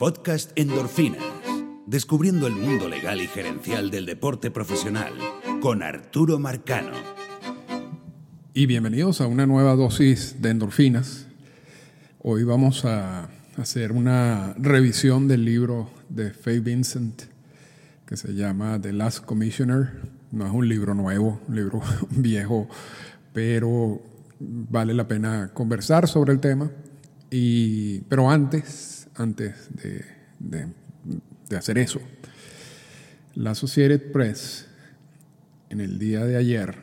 podcast 0.00 0.52
Endorfinas, 0.54 1.22
descubriendo 1.86 2.46
el 2.46 2.54
mundo 2.54 2.88
legal 2.88 3.20
y 3.20 3.26
gerencial 3.26 3.90
del 3.90 4.06
deporte 4.06 4.50
profesional, 4.50 5.12
con 5.60 5.82
Arturo 5.82 6.38
Marcano. 6.38 6.92
Y 8.54 8.64
bienvenidos 8.64 9.20
a 9.20 9.26
una 9.26 9.44
nueva 9.44 9.76
dosis 9.76 10.40
de 10.40 10.52
endorfinas. 10.52 11.26
Hoy 12.18 12.44
vamos 12.44 12.86
a 12.86 13.28
hacer 13.58 13.92
una 13.92 14.54
revisión 14.56 15.28
del 15.28 15.44
libro 15.44 15.90
de 16.08 16.30
Faye 16.30 16.60
Vincent 16.60 17.24
que 18.06 18.16
se 18.16 18.32
llama 18.32 18.80
The 18.80 18.94
Last 18.94 19.26
Commissioner. 19.26 20.00
No 20.32 20.46
es 20.46 20.52
un 20.54 20.66
libro 20.66 20.94
nuevo, 20.94 21.42
un 21.46 21.56
libro 21.56 21.82
viejo, 22.08 22.70
pero 23.34 24.00
vale 24.38 24.94
la 24.94 25.06
pena 25.06 25.50
conversar 25.52 26.08
sobre 26.08 26.32
el 26.32 26.40
tema. 26.40 26.70
Y, 27.30 28.00
pero 28.08 28.30
antes, 28.30 28.99
antes 29.20 29.68
de, 29.74 30.04
de, 30.38 31.56
hacer 31.56 31.78
eso, 31.78 32.00
la 33.34 33.50
Associated 33.50 34.12
Press 34.12 34.66
en 35.68 35.80
el 35.80 35.98
día 35.98 36.24
de 36.24 36.36
ayer 36.36 36.74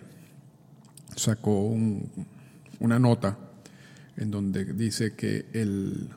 sacó 1.16 1.76
una 2.80 3.00
nota 3.00 3.38
en 4.18 4.30
donde 4.30 4.66
dice 4.66 5.16
que 5.16 5.46
el 5.54 6.10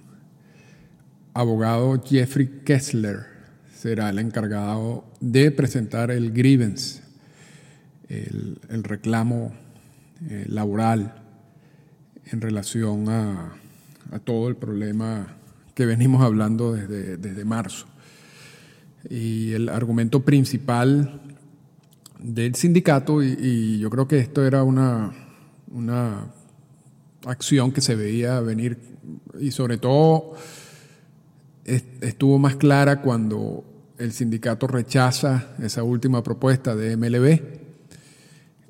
abogado 1.32 2.02
Jeffrey 2.04 2.60
Kessler 2.64 3.26
será 3.74 4.10
el 4.10 4.18
encargado 4.18 5.04
de 5.20 5.50
presentar 5.50 6.10
el 6.10 6.32
grievance, 6.32 7.02
el, 8.08 8.58
reclamo 8.84 9.54
eh, 10.28 10.44
laboral 10.48 11.14
en 12.26 12.40
relación 12.40 13.08
a, 13.08 13.56
todo 14.24 14.48
el 14.48 14.56
problema 14.56 15.39
que 15.80 15.86
venimos 15.86 16.20
hablando 16.20 16.74
desde, 16.74 17.16
desde 17.16 17.42
marzo. 17.42 17.86
Y 19.08 19.52
el 19.52 19.70
argumento 19.70 20.22
principal 20.22 21.22
del 22.18 22.54
sindicato, 22.54 23.22
y, 23.22 23.78
yo 23.78 23.88
creo 23.88 24.06
que 24.06 24.18
esto 24.18 24.44
era 24.44 24.62
una, 24.62 25.10
una 25.70 26.26
acción 27.24 27.72
que 27.72 27.80
se 27.80 27.94
veía 27.94 28.40
venir, 28.40 28.76
y 29.40 29.52
sobre 29.52 29.78
todo 29.78 30.34
estuvo 31.64 32.38
más 32.38 32.56
clara 32.56 33.00
cuando 33.00 33.64
el 33.96 34.12
sindicato 34.12 34.66
rechaza 34.66 35.54
esa 35.62 35.82
última 35.82 36.22
propuesta 36.22 36.76
de 36.76 36.94
MLB 36.94 37.40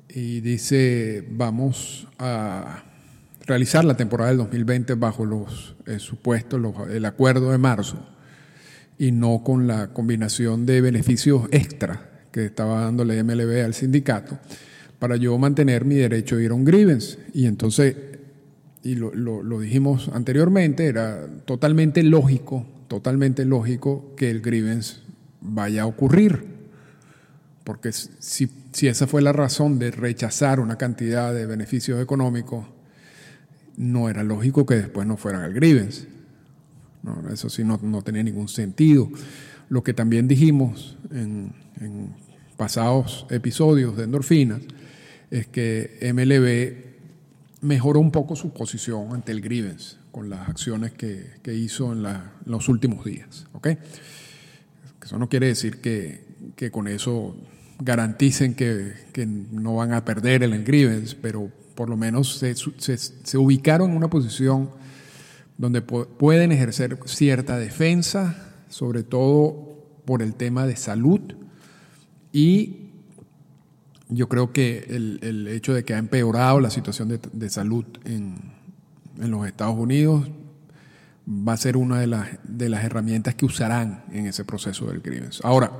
y 0.07 0.39
dice 0.39 1.27
vamos 1.29 2.07
a 2.17 2.85
realizar 3.45 3.85
la 3.85 3.95
temporada 3.95 4.29
del 4.29 4.37
2020 4.39 4.95
bajo 4.95 5.25
los 5.25 5.75
eh, 5.85 5.99
supuestos, 5.99 6.61
el 6.89 7.05
acuerdo 7.05 7.51
de 7.51 7.57
marzo, 7.57 7.97
y 8.97 9.11
no 9.11 9.43
con 9.43 9.67
la 9.67 9.87
combinación 9.87 10.65
de 10.65 10.81
beneficios 10.81 11.47
extra 11.51 12.09
que 12.31 12.45
estaba 12.45 12.81
dándole 12.81 13.23
MLB 13.23 13.63
al 13.65 13.73
sindicato, 13.73 14.37
para 14.99 15.15
yo 15.15 15.37
mantener 15.37 15.85
mi 15.85 15.95
derecho 15.95 16.37
a 16.37 16.41
ir 16.41 16.51
a 16.51 16.53
un 16.53 16.63
grievance. 16.63 17.17
Y 17.33 17.47
entonces, 17.47 17.95
y 18.83 18.95
lo, 18.95 19.13
lo 19.13 19.59
dijimos 19.59 20.09
anteriormente, 20.13 20.85
era 20.85 21.27
totalmente 21.45 22.03
lógico, 22.03 22.65
totalmente 22.87 23.43
lógico 23.43 24.13
que 24.15 24.29
el 24.29 24.41
grievance 24.41 24.97
vaya 25.41 25.83
a 25.83 25.85
ocurrir. 25.87 26.51
Porque 27.63 27.91
si, 27.91 28.49
si 28.71 28.87
esa 28.87 29.07
fue 29.07 29.21
la 29.21 29.33
razón 29.33 29.79
de 29.79 29.91
rechazar 29.91 30.59
una 30.59 30.77
cantidad 30.77 31.33
de 31.33 31.45
beneficios 31.45 32.01
económicos, 32.01 32.65
no 33.77 34.09
era 34.09 34.23
lógico 34.23 34.65
que 34.65 34.75
después 34.75 35.07
no 35.07 35.17
fueran 35.17 35.43
al 35.43 35.53
grievance. 35.53 36.07
No, 37.03 37.29
eso 37.29 37.49
sí 37.49 37.63
no, 37.63 37.79
tenía 38.03 38.23
ningún 38.23 38.47
sentido. 38.47 39.09
Lo 39.69 39.83
que 39.83 39.93
también 39.93 40.27
dijimos 40.27 40.97
en, 41.11 41.53
pasados 42.57 43.25
episodios 43.31 43.97
de 43.97 44.03
endorfinas 44.03 44.61
es 45.31 45.47
que 45.47 45.97
MLB 46.13 47.65
mejoró 47.65 47.99
un 47.99 48.11
poco 48.11 48.35
su 48.35 48.53
posición 48.53 49.13
ante 49.13 49.31
el 49.31 49.41
grievance 49.41 49.97
con 50.11 50.29
las 50.29 50.47
acciones 50.47 50.91
que, 50.91 51.53
hizo 51.53 51.93
en, 51.93 52.05
los 52.45 52.69
últimos 52.69 53.03
días. 53.05 53.47
¿okay? 53.53 53.77
Eso 55.03 55.17
no 55.17 55.27
quiere 55.29 55.47
decir 55.47 55.81
que, 55.81 56.71
con 56.71 56.87
eso 56.87 57.35
garanticen 57.79 58.53
que, 58.53 58.93
no 59.25 59.75
van 59.77 59.93
a 59.93 60.05
perder 60.05 60.43
el 60.43 60.63
grievance, 60.63 61.17
pero 61.19 61.51
por 61.81 61.89
lo 61.89 61.97
menos 61.97 62.37
se, 62.37 63.37
ubicaron 63.39 63.89
en 63.89 63.97
una 63.97 64.07
posición 64.07 64.69
donde 65.57 65.81
pueden 65.81 66.51
ejercer 66.51 66.99
cierta 67.05 67.57
defensa, 67.57 68.35
sobre 68.69 69.01
todo 69.01 69.79
por 70.05 70.21
el 70.21 70.35
tema 70.35 70.67
de 70.67 70.75
salud 70.75 71.21
y 72.31 72.91
yo 74.09 74.29
creo 74.29 74.53
que 74.53 74.85
el, 74.91 75.47
hecho 75.47 75.73
de 75.73 75.83
que 75.83 75.95
ha 75.95 75.97
empeorado 75.97 76.59
la 76.59 76.69
situación 76.69 77.19
de, 77.33 77.49
salud 77.49 77.85
en, 78.05 78.35
los 79.17 79.47
Estados 79.47 79.75
Unidos 79.75 80.29
va 81.27 81.53
a 81.53 81.57
ser 81.57 81.77
una 81.77 81.99
de 81.99 82.05
las, 82.05 82.83
herramientas 82.83 83.33
que 83.33 83.47
usarán 83.47 84.03
en 84.11 84.27
ese 84.27 84.45
proceso 84.45 84.85
del 84.85 84.99
grievance. 84.99 85.41
Ahora, 85.43 85.71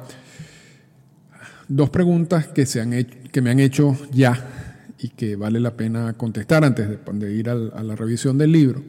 dos 1.68 1.92
preguntas 1.92 2.48
que, 2.48 2.66
se 2.66 2.82
han 2.82 2.92
que 3.06 3.42
me 3.44 3.52
han 3.52 3.60
hecho 3.60 3.96
ya 4.12 4.71
y 5.02 5.10
que 5.10 5.36
vale 5.36 5.60
la 5.60 5.76
pena 5.76 6.14
contestar 6.14 6.64
antes 6.64 6.88
de, 6.88 7.34
ir 7.34 7.50
a 7.50 7.56
la 7.56 7.96
revisión 7.96 8.38
del 8.38 8.52
libro, 8.52 8.84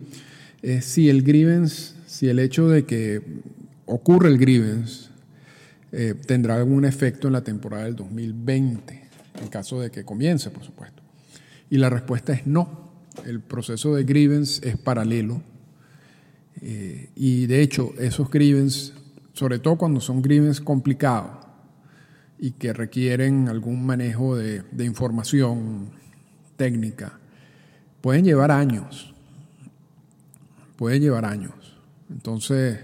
es 0.61 0.85
si 0.85 1.09
el 1.09 1.23
grievance, 1.23 1.95
si 2.07 2.29
el 2.29 2.39
hecho 2.39 2.69
de 2.69 2.85
que 2.85 3.23
ocurre 3.87 4.29
el 4.29 4.39
grievance 4.39 5.09
eh, 5.91 6.15
tendrá 6.27 6.57
algún 6.57 6.85
efecto 6.85 7.27
en 7.29 7.33
la 7.33 7.43
temporada 7.43 7.85
del 7.85 7.97
2020, 7.97 9.03
en 9.41 9.49
caso 9.49 9.81
de 9.81 9.91
que 9.91 10.05
comience, 10.05 10.51
por 10.51 10.63
supuesto. 10.63 11.03
Y 11.71 11.79
la 11.79 11.89
respuesta 11.89 12.33
es 12.33 12.47
no. 12.47 12.93
El 13.27 13.41
proceso 13.41 13.95
de 13.95 14.05
grievance 14.05 14.67
es 14.69 14.77
paralelo. 14.77 15.43
Eh, 16.61 17.11
y 17.17 17.47
de 17.47 17.63
hecho, 17.63 17.93
esos 17.99 18.31
grievance, 18.31 18.93
sobre 19.33 19.59
todo 19.59 19.77
cuando 19.77 20.01
son 20.01 20.21
grievance 20.21 20.63
complicados 20.63 21.47
y 22.39 22.53
que 22.53 22.73
requieren 22.73 23.49
algún 23.49 23.85
manejo 23.87 24.37
de, 24.37 24.63
de 24.71 24.85
información 24.85 26.02
técnica, 26.63 27.19
pueden 28.01 28.25
llevar 28.25 28.53
años. 28.53 29.13
Pueden 30.77 31.03
llevar 31.03 31.25
años. 31.25 31.53
Entonces, 32.09 32.79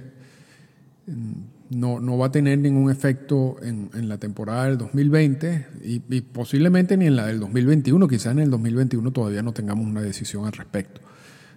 no, 1.70 2.00
no 2.00 2.18
va 2.18 2.26
a 2.26 2.32
tener 2.32 2.58
ningún 2.58 2.90
efecto 2.90 3.54
en, 3.62 4.08
la 4.08 4.18
temporada 4.18 4.64
del 4.64 4.78
2020 4.78 5.66
y, 5.84 6.02
y, 6.10 6.20
posiblemente 6.22 6.96
ni 6.96 7.06
en 7.06 7.14
la 7.14 7.26
del 7.26 7.38
2021. 7.38 8.08
Quizás 8.08 8.32
en 8.32 8.40
el 8.40 8.50
2021 8.50 9.12
todavía 9.12 9.42
no 9.42 9.52
tengamos 9.52 9.86
una 9.86 10.02
decisión 10.02 10.44
al 10.46 10.52
respecto. 10.52 11.00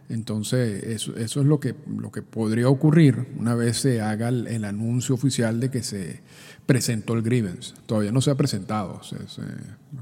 Entonces, 0.09 0.83
eso, 0.83 1.15
eso 1.15 1.39
es 1.39 1.47
lo 1.47 1.59
que, 1.59 1.73
lo 1.97 2.11
que 2.11 2.21
podría 2.21 2.67
ocurrir 2.67 3.27
una 3.37 3.55
vez 3.55 3.77
se 3.77 4.01
haga 4.01 4.27
el, 4.27 4.65
anuncio 4.65 5.15
oficial 5.15 5.59
de 5.59 5.71
que 5.71 5.83
se 5.83 6.19
presentó 6.65 7.13
el 7.13 7.21
grievance. 7.21 7.73
Todavía 7.85 8.11
no 8.11 8.19
se 8.19 8.31
ha 8.31 8.35
presentado, 8.35 9.01
se, 9.03 9.17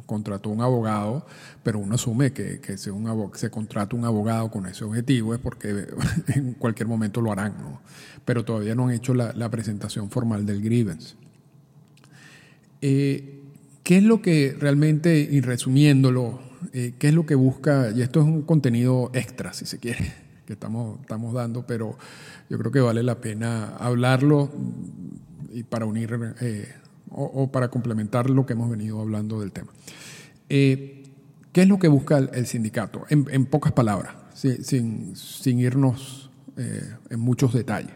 contrató 0.06 0.50
un 0.50 0.62
abogado, 0.62 1.26
pero 1.64 1.80
uno 1.80 1.96
asume 1.96 2.34
que, 2.34 2.60
que 2.60 2.74
un 2.92 3.32
se 3.36 3.50
contrata 3.52 3.96
un 3.96 4.06
abogado 4.06 4.50
con 4.50 4.66
ese 4.66 4.84
objetivo 4.84 5.34
es 5.36 5.40
porque 5.40 5.88
en 6.28 6.54
cualquier 6.54 6.88
momento 6.88 7.22
lo 7.22 7.32
harán, 7.32 7.54
¿no? 7.60 7.82
pero 8.26 8.44
todavía 8.46 8.76
no 8.76 8.88
han 8.88 8.94
hecho 8.94 9.14
la, 9.14 9.34
la 9.34 9.50
presentación 9.50 10.10
formal 10.10 10.46
del 10.46 10.62
grievance. 10.62 11.16
Eh, 12.82 13.42
¿Qué 13.84 13.98
es 13.98 14.04
lo 14.04 14.22
que 14.22 14.56
realmente, 14.60 15.20
y 15.20 15.42
resumiéndolo, 15.42 16.40
eh, 16.74 16.94
qué 16.98 17.10
es 17.10 17.14
lo 17.14 17.26
que 17.26 17.36
busca, 17.36 17.92
y 17.96 18.02
esto 18.02 18.20
es 18.20 18.26
un 18.26 18.42
contenido 18.44 19.12
extra, 19.14 19.54
si 19.54 19.66
se 19.66 19.80
quiere, 19.80 20.14
que 20.46 20.54
estamos, 20.54 21.00
estamos 21.02 21.34
dando, 21.34 21.66
pero 21.66 21.98
yo 22.50 22.58
creo 22.58 22.72
que 22.72 22.80
vale 22.80 23.04
la 23.04 23.22
pena 23.22 23.76
hablarlo 23.78 24.52
y 25.52 25.64
para 25.64 25.86
unir 25.86 26.36
eh, 26.42 26.68
o, 27.12 27.52
para 27.52 27.70
complementar 27.70 28.30
lo 28.30 28.46
que 28.46 28.54
hemos 28.54 28.70
venido 28.70 29.02
hablando 29.02 29.40
del 29.40 29.52
tema. 29.52 29.72
Eh, 30.48 31.04
¿Qué 31.52 31.64
es 31.64 31.68
lo 31.68 31.80
que 31.80 31.88
busca 31.88 32.20
el, 32.20 32.46
sindicato? 32.46 33.06
En, 33.10 33.46
pocas 33.48 33.72
palabras, 33.72 34.14
sin, 34.36 35.16
sin, 35.16 35.60
irnos 35.60 36.30
en 36.56 37.20
muchos 37.20 37.54
detalles. 37.54 37.94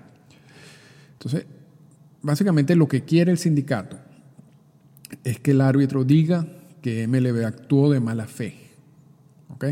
Entonces, 1.14 1.46
básicamente 2.24 2.76
lo 2.76 2.88
que 2.88 3.04
quiere 3.04 3.32
el 3.32 3.38
sindicato 3.38 4.00
es 5.24 5.40
que 5.40 5.52
el 5.52 5.62
árbitro 5.62 6.04
diga 6.04 6.48
que 6.84 7.08
MLB 7.08 7.46
actuó 7.46 7.90
de 7.92 8.00
mala 8.00 8.28
fe. 8.28 8.56
¿Ok? 9.50 9.66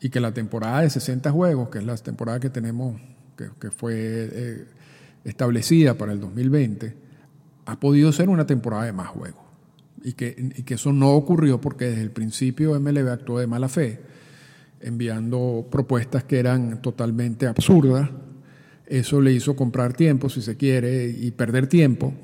Y 0.00 0.08
que 0.08 0.20
la 0.20 0.32
temporada 0.32 0.82
de 0.82 0.88
60 0.88 1.30
juegos, 1.32 1.68
que 1.68 1.78
es 1.78 1.84
la 1.84 1.96
temporada 1.96 2.38
que 2.40 2.48
tenemos, 2.48 2.98
que, 3.36 3.70
fue 3.70 3.94
eh, 3.96 4.64
establecida 5.24 5.94
para 5.94 6.12
el 6.12 6.20
2020, 6.20 6.94
ha 7.66 7.80
podido 7.80 8.12
ser 8.12 8.28
una 8.28 8.46
temporada 8.46 8.84
de 8.84 8.92
más 8.92 9.08
juegos. 9.08 9.42
Y 10.04 10.10
y 10.10 10.12
que 10.12 10.74
eso 10.74 10.92
no 10.92 11.10
ocurrió 11.10 11.60
porque 11.60 11.86
desde 11.86 12.02
el 12.02 12.12
principio 12.12 12.78
MLB 12.78 13.08
actuó 13.08 13.40
de 13.40 13.48
mala 13.48 13.68
fe, 13.68 14.00
enviando 14.80 15.66
propuestas 15.70 16.22
que 16.24 16.38
eran 16.38 16.80
totalmente 16.82 17.46
absurdas 17.46 18.10
Eso 18.86 19.20
le 19.20 19.32
hizo 19.32 19.56
comprar 19.56 19.94
tiempo, 19.94 20.28
si 20.28 20.40
se 20.40 20.56
quiere, 20.56 21.08
y 21.08 21.32
perder 21.32 21.66
tiempo. 21.66 22.14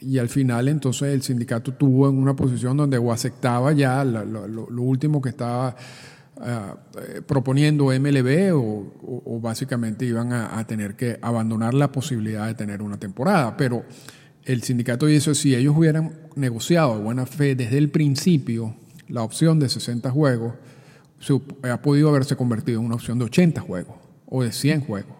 Y 0.00 0.18
al 0.18 0.28
final 0.28 0.68
entonces 0.68 1.14
el 1.14 1.22
sindicato 1.22 1.74
tuvo 1.74 2.08
en 2.08 2.18
una 2.18 2.34
posición 2.34 2.76
donde 2.76 2.98
o 2.98 3.12
aceptaba 3.12 3.72
ya 3.72 4.04
lo, 4.04 4.82
último 4.82 5.20
que 5.22 5.30
estaba 5.30 5.74
eh, 6.44 7.22
proponiendo 7.26 7.86
MLB 7.86 8.52
o, 8.54 9.40
básicamente 9.40 10.04
iban 10.04 10.32
a, 10.32 10.64
tener 10.66 10.94
que 10.94 11.18
abandonar 11.22 11.74
la 11.74 11.90
posibilidad 11.90 12.46
de 12.46 12.54
tener 12.54 12.82
una 12.82 12.98
temporada. 12.98 13.56
Pero 13.56 13.84
el 14.44 14.62
sindicato 14.62 15.06
dice, 15.06 15.34
si 15.34 15.54
ellos 15.54 15.76
hubieran 15.76 16.12
negociado 16.36 16.96
de 16.96 17.02
buena 17.02 17.26
fe 17.26 17.54
desde 17.54 17.78
el 17.78 17.90
principio 17.90 18.74
la 19.08 19.22
opción 19.22 19.58
de 19.58 19.68
60 19.68 20.10
juegos, 20.10 20.54
se, 21.18 21.40
ha 21.70 21.82
podido 21.82 22.08
haberse 22.10 22.36
convertido 22.36 22.80
en 22.80 22.86
una 22.86 22.94
opción 22.94 23.18
de 23.18 23.24
80 23.24 23.60
juegos 23.60 23.96
o 24.26 24.42
de 24.42 24.52
100 24.52 24.82
juegos. 24.82 25.16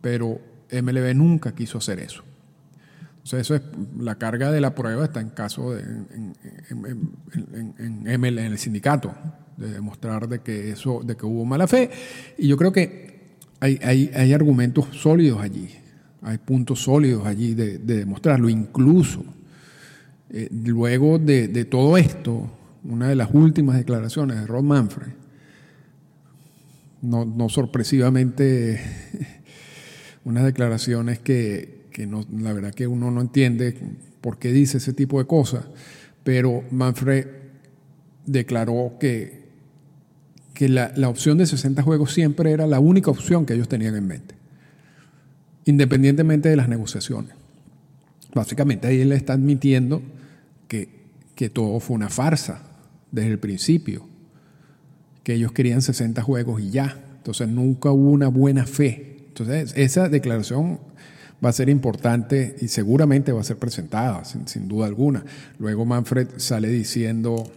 Pero 0.00 0.40
MLB 0.70 1.14
nunca 1.14 1.54
quiso 1.54 1.78
hacer 1.78 2.00
eso. 2.00 2.22
Entonces, 3.24 3.40
eso 3.40 3.54
es, 3.54 3.62
la 3.98 4.16
carga 4.16 4.52
de 4.52 4.60
la 4.60 4.74
prueba 4.74 5.06
está 5.06 5.22
en 5.22 5.30
caso 5.30 5.72
de, 5.72 5.80
en, 5.80 6.34
en, 6.68 8.06
en, 8.06 8.38
el 8.38 8.58
sindicato, 8.58 9.14
de 9.56 9.72
demostrar 9.72 10.28
de 10.28 10.40
que, 10.40 10.72
eso, 10.72 11.00
de 11.02 11.16
que 11.16 11.24
hubo 11.24 11.46
mala 11.46 11.66
fe. 11.66 11.90
Y 12.36 12.48
yo 12.48 12.58
creo 12.58 12.70
que 12.70 13.38
hay, 13.60 13.80
hay, 13.82 14.10
hay 14.14 14.34
argumentos 14.34 14.88
sólidos 14.92 15.40
allí, 15.40 15.70
hay 16.20 16.36
puntos 16.36 16.82
sólidos 16.82 17.26
allí 17.26 17.54
de, 17.54 17.78
demostrarlo. 17.78 18.50
Incluso, 18.50 19.24
eh, 20.28 20.50
luego 20.52 21.18
de, 21.18 21.48
de 21.48 21.64
todo 21.64 21.96
esto, 21.96 22.50
una 22.84 23.08
de 23.08 23.14
las 23.16 23.30
últimas 23.32 23.78
declaraciones 23.78 24.38
de 24.38 24.46
Rod 24.46 24.64
Manfred, 24.64 25.12
no, 27.00 27.24
no 27.24 27.48
sorpresivamente, 27.48 28.82
unas 30.24 30.44
declaraciones 30.44 31.20
que, 31.20 31.83
que 31.94 32.08
no, 32.08 32.26
la 32.36 32.52
verdad 32.52 32.74
que 32.74 32.88
uno 32.88 33.12
no 33.12 33.20
entiende 33.20 33.78
por 34.20 34.38
qué 34.38 34.52
dice 34.52 34.78
ese 34.78 34.92
tipo 34.92 35.20
de 35.20 35.28
cosas, 35.28 35.64
pero 36.24 36.64
Manfred 36.72 37.24
declaró 38.26 38.96
que, 38.98 39.44
que 40.54 40.68
la, 40.68 40.92
la 40.96 41.08
opción 41.08 41.38
de 41.38 41.46
60 41.46 41.82
juegos 41.82 42.12
siempre 42.12 42.50
era 42.50 42.66
la 42.66 42.80
única 42.80 43.12
opción 43.12 43.46
que 43.46 43.54
ellos 43.54 43.68
tenían 43.68 43.94
en 43.94 44.08
mente, 44.08 44.34
independientemente 45.66 46.48
de 46.48 46.56
las 46.56 46.68
negociaciones. 46.68 47.36
Básicamente 48.34 48.88
ahí 48.88 49.00
él 49.00 49.12
está 49.12 49.34
admitiendo 49.34 50.02
que, 50.66 50.88
que 51.36 51.48
todo 51.48 51.78
fue 51.78 51.94
una 51.94 52.08
farsa 52.08 52.60
desde 53.12 53.30
el 53.30 53.38
principio, 53.38 54.08
que 55.22 55.34
ellos 55.34 55.52
querían 55.52 55.80
60 55.80 56.20
juegos 56.22 56.60
y 56.60 56.70
ya. 56.70 57.00
Entonces 57.18 57.48
nunca 57.48 57.92
hubo 57.92 58.10
una 58.10 58.26
buena 58.26 58.66
fe. 58.66 59.26
Entonces 59.28 59.72
esa 59.76 60.08
declaración 60.08 60.80
va 61.42 61.50
a 61.50 61.52
ser 61.52 61.68
importante 61.68 62.56
y 62.60 62.68
seguramente 62.68 63.32
va 63.32 63.40
a 63.40 63.44
ser 63.44 63.58
presentada, 63.58 64.24
sin, 64.24 64.68
duda 64.68 64.86
alguna. 64.86 65.24
Luego 65.58 65.84
Manfred 65.84 66.28
sale 66.36 66.68
diciendo 66.68 67.50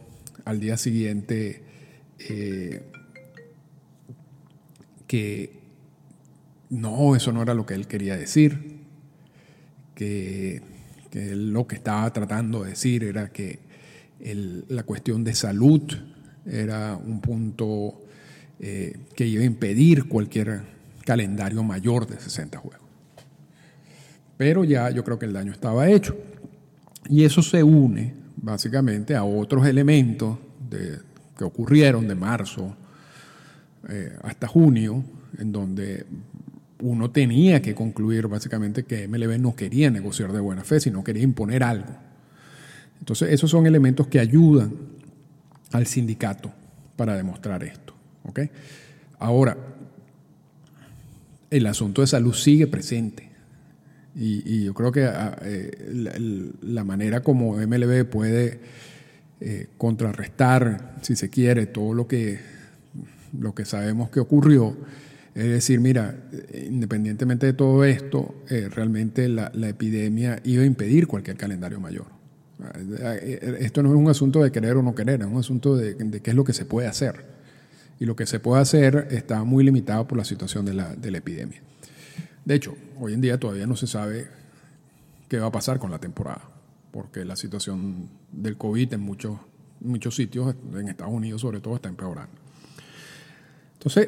al 0.45 0.59
día 0.59 0.77
siguiente 0.77 1.63
eh, 2.19 2.81
que 5.07 5.57
no, 6.69 7.15
eso 7.15 7.31
no 7.31 7.41
era 7.41 7.53
lo 7.53 7.65
que 7.65 7.73
él 7.73 7.87
quería 7.87 8.17
decir, 8.17 8.77
que, 9.95 10.61
lo 11.13 11.65
que 11.65 11.75
estaba 11.75 12.11
tratando 12.13 12.63
de 12.63 12.71
decir 12.71 13.03
era 13.03 13.31
que 13.31 13.59
la 14.69 14.83
cuestión 14.83 15.23
de 15.23 15.33
salud 15.33 15.81
era 16.45 16.95
un 16.95 17.21
punto 17.21 18.03
eh, 18.59 18.97
que 19.15 19.25
iba 19.25 19.41
a 19.41 19.45
impedir 19.45 20.07
cualquier 20.07 20.61
calendario 21.05 21.63
mayor 21.63 22.07
de 22.07 22.19
60 22.19 22.57
juegos. 22.59 22.86
Pero 24.37 24.63
ya 24.63 24.89
yo 24.91 25.03
creo 25.03 25.17
que 25.19 25.25
el 25.25 25.33
daño 25.33 25.51
estaba 25.51 25.89
hecho. 25.89 26.15
Y 27.09 27.23
eso 27.23 27.41
se 27.41 27.63
une 27.63 28.13
básicamente 28.37 29.15
a 29.15 29.23
otros 29.23 29.65
elementos 29.65 30.37
que 31.37 31.43
ocurrieron 31.43 32.07
de 32.07 32.15
marzo 32.15 32.75
eh, 33.89 34.17
hasta 34.23 34.47
junio, 34.47 35.03
en 35.37 35.51
donde 35.51 36.05
uno 36.81 37.09
tenía 37.09 37.61
que 37.61 37.73
concluir 37.73 38.27
básicamente 38.27 38.83
que 38.83 39.07
MLB 39.07 39.39
no 39.39 39.55
quería 39.55 39.89
negociar 39.89 40.31
de 40.31 40.39
buena 40.39 40.63
fe, 40.63 40.79
sino 40.79 41.03
quería 41.03 41.23
imponer 41.23 41.63
algo. 41.63 41.95
Entonces, 42.99 43.31
esos 43.31 43.49
son 43.49 43.65
elementos 43.65 44.07
que 44.07 44.19
ayudan 44.19 44.73
al 45.71 45.87
sindicato 45.87 46.51
para 46.95 47.15
demostrar 47.15 47.63
esto. 47.63 47.93
Ahora, 49.19 49.57
el 51.49 51.65
asunto 51.65 52.01
de 52.01 52.07
salud 52.07 52.33
sigue 52.33 52.67
presente. 52.67 53.26
Y, 54.19 54.63
yo 54.63 54.73
creo 54.73 54.91
que 54.91 55.05
ah, 55.05 55.37
eh, 55.43 55.71
la, 56.61 56.83
manera 56.83 57.21
como 57.21 57.55
MLB 57.55 58.05
puede 58.05 58.59
eh, 59.39 59.67
contrarrestar, 59.77 60.95
si 61.03 61.15
se 61.15 61.29
quiere, 61.29 61.67
todo 61.67 61.93
lo 61.93 62.07
que, 62.07 62.39
lo 63.39 63.53
que 63.53 63.63
sabemos 63.65 64.09
que 64.09 64.19
ocurrió, 64.19 64.75
es 65.35 65.45
decir, 65.45 65.79
mira, 65.79 66.15
independientemente 66.67 67.45
de 67.45 67.53
todo 67.53 67.85
esto, 67.85 68.43
eh, 68.49 68.69
realmente 68.73 69.29
la, 69.29 69.51
epidemia 69.67 70.41
iba 70.43 70.63
a 70.63 70.65
impedir 70.65 71.05
cualquier 71.05 71.37
calendario 71.37 71.79
mayor. 71.79 72.07
Esto 73.59 73.83
no 73.83 73.89
es 73.89 73.95
un 73.95 74.09
asunto 74.09 74.41
de 74.41 74.51
querer 74.51 74.77
o 74.77 74.81
no 74.81 74.95
querer, 74.95 75.21
es 75.21 75.27
un 75.27 75.37
asunto 75.37 75.77
de, 75.77 75.93
de 75.93 76.21
qué 76.21 76.31
es 76.31 76.35
lo 76.35 76.43
que 76.43 76.53
se 76.53 76.65
puede 76.65 76.87
hacer. 76.87 77.37
Y 77.99 78.05
lo 78.05 78.15
que 78.15 78.25
se 78.25 78.39
puede 78.39 78.63
hacer 78.63 79.09
está 79.11 79.43
muy 79.43 79.63
limitado 79.63 80.07
por 80.07 80.17
la 80.17 80.25
situación 80.25 80.65
de 80.65 80.73
la, 80.73 80.95
de 80.95 81.11
la 81.11 81.19
epidemia. 81.19 81.61
De 82.47 82.55
hecho, 82.55 82.77
hoy 82.97 83.13
en 83.13 83.19
día 83.19 83.37
todavía 83.37 83.67
no 83.67 83.75
se 83.75 83.87
sabe 83.87 84.25
qué 85.27 85.37
va 85.37 85.47
a 85.47 85.51
pasar 85.51 85.79
con 85.79 85.91
la 85.91 85.99
temporada, 85.99 86.49
porque 86.91 87.25
la 87.25 87.35
situación 87.35 88.07
del 88.31 88.55
COVID 88.55 88.93
en 88.93 89.01
muchos, 89.01 89.37
muchos 89.81 90.15
sitios, 90.15 90.55
en 90.73 90.87
Estados 90.87 91.13
Unidos 91.13 91.41
sobre 91.41 91.59
todo, 91.59 91.75
está 91.75 91.89
empeorando. 91.89 92.31
Entonces, 93.73 94.07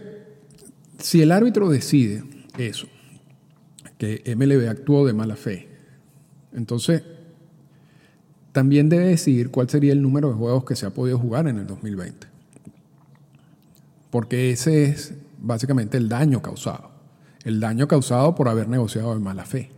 si 1.00 1.21
el 1.21 1.33
árbitro 1.33 1.68
decide 1.68 2.24
eso, 2.57 2.88
que 3.97 4.24
MLB 4.38 4.69
actuó 4.69 5.06
de 5.06 5.12
mala 5.12 5.35
fe, 5.35 5.68
entonces 6.53 7.03
también 8.53 8.88
debe 8.88 9.07
decidir 9.07 9.51
cuál 9.51 9.69
sería 9.69 9.92
el 9.92 10.01
número 10.01 10.30
de 10.30 10.35
juegos 10.35 10.63
que 10.63 10.77
se 10.77 10.85
ha 10.85 10.92
podido 10.92 11.19
jugar 11.19 11.50
en 11.50 11.57
el 11.57 11.68
2020. 11.68 12.25
Porque 14.09 14.51
ese 14.51 14.85
es 14.85 15.13
básicamente 15.42 15.97
el 15.97 16.07
daño 16.07 16.42
causado 16.42 16.98
el 17.44 17.59
daño 17.59 17.88
causado 17.88 18.36
por 18.36 18.50
haber 18.50 18.68
negociado 18.68 19.13
de 19.13 19.19
mala 19.19 19.45
fe. 19.45 19.71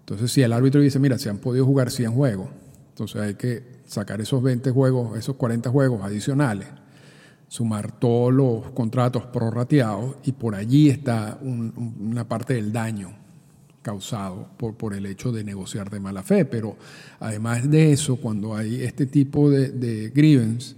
Entonces, 0.00 0.30
si 0.30 0.42
el 0.42 0.52
árbitro 0.52 0.80
dice, 0.80 0.98
mira, 0.98 1.18
se 1.18 1.28
han 1.28 1.38
podido 1.38 1.64
jugar 1.64 1.90
100 1.90 2.12
juegos, 2.12 2.48
entonces 2.90 3.20
hay 3.20 3.34
que 3.34 3.62
sacar 3.86 4.20
esos 4.20 4.42
20 4.42 4.70
juegos, 4.70 5.18
esos 5.18 5.36
40 5.36 5.70
juegos 5.70 6.02
adicionales, 6.02 6.68
sumar 7.48 7.92
todos 7.92 8.32
los 8.32 8.70
contratos 8.72 9.24
prorrateados 9.26 10.16
y 10.24 10.32
por 10.32 10.54
allí 10.54 10.90
está 10.90 11.38
una 11.42 12.28
parte 12.28 12.54
del 12.54 12.72
daño 12.72 13.14
causado 13.82 14.48
por, 14.56 14.94
el 14.94 15.06
hecho 15.06 15.30
de 15.30 15.44
negociar 15.44 15.90
de 15.90 16.00
mala 16.00 16.24
fe. 16.24 16.44
Pero 16.44 16.76
además 17.20 17.70
de 17.70 17.92
eso, 17.92 18.16
cuando 18.16 18.56
hay 18.56 18.82
este 18.82 19.06
tipo 19.06 19.48
de, 19.48 19.68
de 19.68 20.10
grievance, 20.10 20.74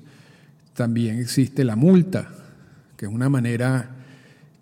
también 0.75 1.19
existe 1.19 1.65
la 1.65 1.75
multa, 1.75 2.31
que 2.97 3.07
es 3.07 3.13
una 3.13 3.29
manera 3.29 3.98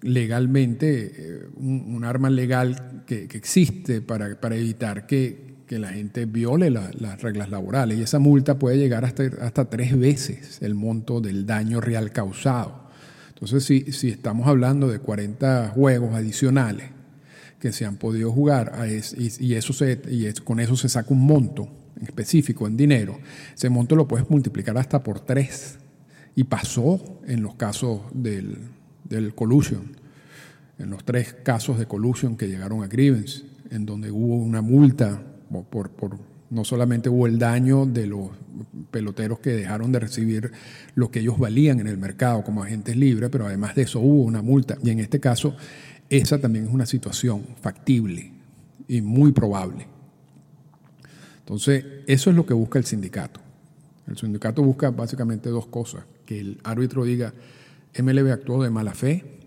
legalmente, 0.03 1.12
eh, 1.17 1.49
un, 1.57 2.05
arma 2.05 2.31
legal 2.31 3.05
que, 3.07 3.25
existe 3.33 4.00
para, 4.00 4.41
para 4.41 4.57
evitar 4.57 5.07
que, 5.07 5.47
la 5.69 5.88
gente 5.88 6.26
viole 6.26 6.71
las 6.71 7.23
reglas 7.23 7.50
laborales. 7.50 7.99
Y 7.99 8.03
esa 8.03 8.21
multa 8.21 8.57
puede 8.57 8.79
llegar 8.79 9.05
hasta, 9.05 9.25
hasta 9.41 9.69
tres 9.69 9.99
veces 9.99 10.62
el 10.62 10.76
monto 10.76 11.21
del 11.21 11.45
daño 11.45 11.81
real 11.81 12.12
causado. 12.12 12.87
Entonces, 13.31 13.65
si, 13.65 13.93
si 13.93 14.11
estamos 14.11 14.47
hablando 14.47 14.87
de 14.87 15.00
40 15.00 15.71
juegos 15.75 16.15
adicionales 16.15 16.91
que 17.59 17.73
se 17.73 17.85
han 17.85 17.97
podido 17.97 18.31
jugar 18.33 18.73
y, 18.87 19.55
eso 19.55 19.75
con 20.45 20.61
eso 20.61 20.76
se 20.76 20.88
saca 20.88 21.12
un 21.12 21.26
monto 21.26 21.69
específico 22.00 22.67
en 22.67 22.76
dinero, 22.76 23.19
ese 23.55 23.69
monto 23.69 23.97
lo 23.97 24.07
puedes 24.07 24.31
multiplicar 24.31 24.79
hasta 24.79 25.03
por 25.03 25.21
tres. 25.21 25.79
Y 26.35 26.45
pasó 26.45 27.21
en 27.26 27.43
los 27.43 27.57
casos 27.57 28.03
del, 28.12 28.59
del 29.09 29.35
collusion, 29.35 29.97
en 30.79 30.91
los 30.91 31.05
tres 31.05 31.35
casos 31.43 31.79
de 31.79 31.87
collusion 31.87 32.37
que 32.37 32.49
llegaron 32.49 32.83
a 32.83 32.89
Grievance, 32.89 33.45
en 33.71 33.87
donde 33.87 34.11
hubo 34.11 34.37
una 34.37 34.63
multa 34.63 35.23
por, 35.71 35.91
por, 35.91 36.19
no 36.51 36.65
solamente 36.65 37.09
hubo 37.09 37.27
el 37.27 37.39
daño 37.39 37.87
de 37.87 38.07
los 38.07 38.31
peloteros 38.91 39.39
que 39.41 39.51
dejaron 39.51 39.93
de 39.93 40.01
recibir 40.01 40.53
lo 40.95 41.11
que 41.11 41.21
ellos 41.21 41.39
valían 41.39 41.81
en 41.81 41.87
el 41.87 41.99
mercado 41.99 42.43
como 42.45 42.63
agentes 42.63 42.97
libres, 42.97 43.31
pero 43.31 43.47
además 43.47 43.75
de 43.75 43.83
eso 43.83 44.01
hubo 44.01 44.23
una 44.23 44.43
multa. 44.43 44.77
Y 44.83 44.91
en 44.91 45.01
este 45.01 45.21
caso, 45.21 45.57
esa 46.09 46.39
también 46.39 46.67
es 46.67 46.73
una 46.73 46.87
situación 46.87 47.45
factible 47.61 48.33
y 48.89 49.01
muy 49.01 49.33
probable. 49.33 49.87
Entonces, 51.41 51.85
eso 52.07 52.31
es 52.31 52.37
lo 52.37 52.47
que 52.47 52.55
busca 52.55 52.79
el 52.79 52.85
sindicato. 52.85 53.41
El 54.07 54.17
sindicato 54.17 54.63
busca 54.63 54.91
básicamente 54.91 55.49
dos 55.49 55.67
cosas. 55.67 56.05
Que 56.25 56.41
el 56.41 56.61
árbitro 56.65 57.05
diga, 57.05 57.33
MLB 58.03 58.31
actuó 58.31 58.62
de 58.62 58.71
mala 58.71 58.95
fe, 58.95 59.41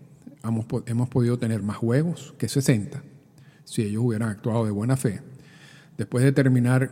hemos, 0.44 0.66
hemos 0.86 1.08
podido 1.08 1.38
tener 1.38 1.62
más 1.62 1.76
juegos 1.76 2.34
que 2.38 2.48
60 2.48 3.02
si 3.64 3.82
ellos 3.82 4.02
hubieran 4.04 4.30
actuado 4.30 4.64
de 4.64 4.70
buena 4.70 4.96
fe. 4.96 5.20
Después 5.96 6.24
de 6.24 6.32
terminar 6.32 6.90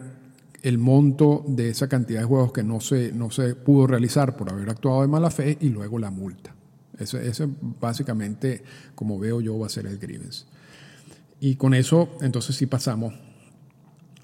el 0.62 0.78
monto 0.78 1.44
de 1.46 1.70
esa 1.70 1.88
cantidad 1.88 2.20
de 2.20 2.26
juegos 2.26 2.52
que 2.52 2.62
no 2.62 2.80
se, 2.80 3.12
no 3.12 3.30
se 3.30 3.54
pudo 3.54 3.86
realizar 3.86 4.36
por 4.36 4.50
haber 4.50 4.70
actuado 4.70 5.02
de 5.02 5.08
mala 5.08 5.30
fe 5.30 5.56
y 5.60 5.68
luego 5.68 5.98
la 5.98 6.10
multa. 6.10 6.54
Ese, 6.98 7.28
ese 7.28 7.48
básicamente, 7.80 8.62
como 8.94 9.18
veo 9.18 9.40
yo, 9.40 9.58
va 9.58 9.66
a 9.66 9.70
ser 9.70 9.86
el 9.86 9.98
grievance. 9.98 10.46
Y 11.40 11.56
con 11.56 11.74
eso, 11.74 12.16
entonces 12.20 12.56
sí 12.56 12.66
pasamos 12.66 13.14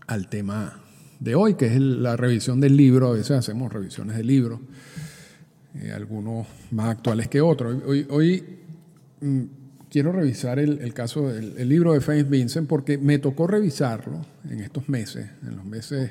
al 0.06 0.28
tema 0.28 0.80
de 1.20 1.34
hoy, 1.34 1.54
que 1.54 1.66
es 1.66 1.80
la 1.80 2.16
revisión 2.16 2.60
del 2.60 2.76
libro. 2.76 3.08
A 3.08 3.12
veces 3.12 3.32
hacemos 3.32 3.72
revisiones 3.72 4.16
del 4.16 4.26
libro, 4.26 4.60
eh, 5.80 5.92
algunos 5.92 6.46
más 6.70 6.90
actuales 6.90 7.28
que 7.28 7.40
otros. 7.40 7.82
Hoy, 8.10 8.44
mm, 9.20 9.42
quiero 9.90 10.12
revisar 10.12 10.58
el, 10.58 10.92
caso 10.94 11.28
del 11.28 11.68
libro 11.68 11.92
de 11.92 12.00
Faith 12.00 12.28
Vincent 12.28 12.68
porque 12.68 12.98
me 12.98 13.18
tocó 13.18 13.46
revisarlo 13.46 14.24
en 14.48 14.60
estos 14.60 14.88
meses, 14.88 15.28
en 15.42 15.56
los 15.56 15.64
meses 15.64 16.10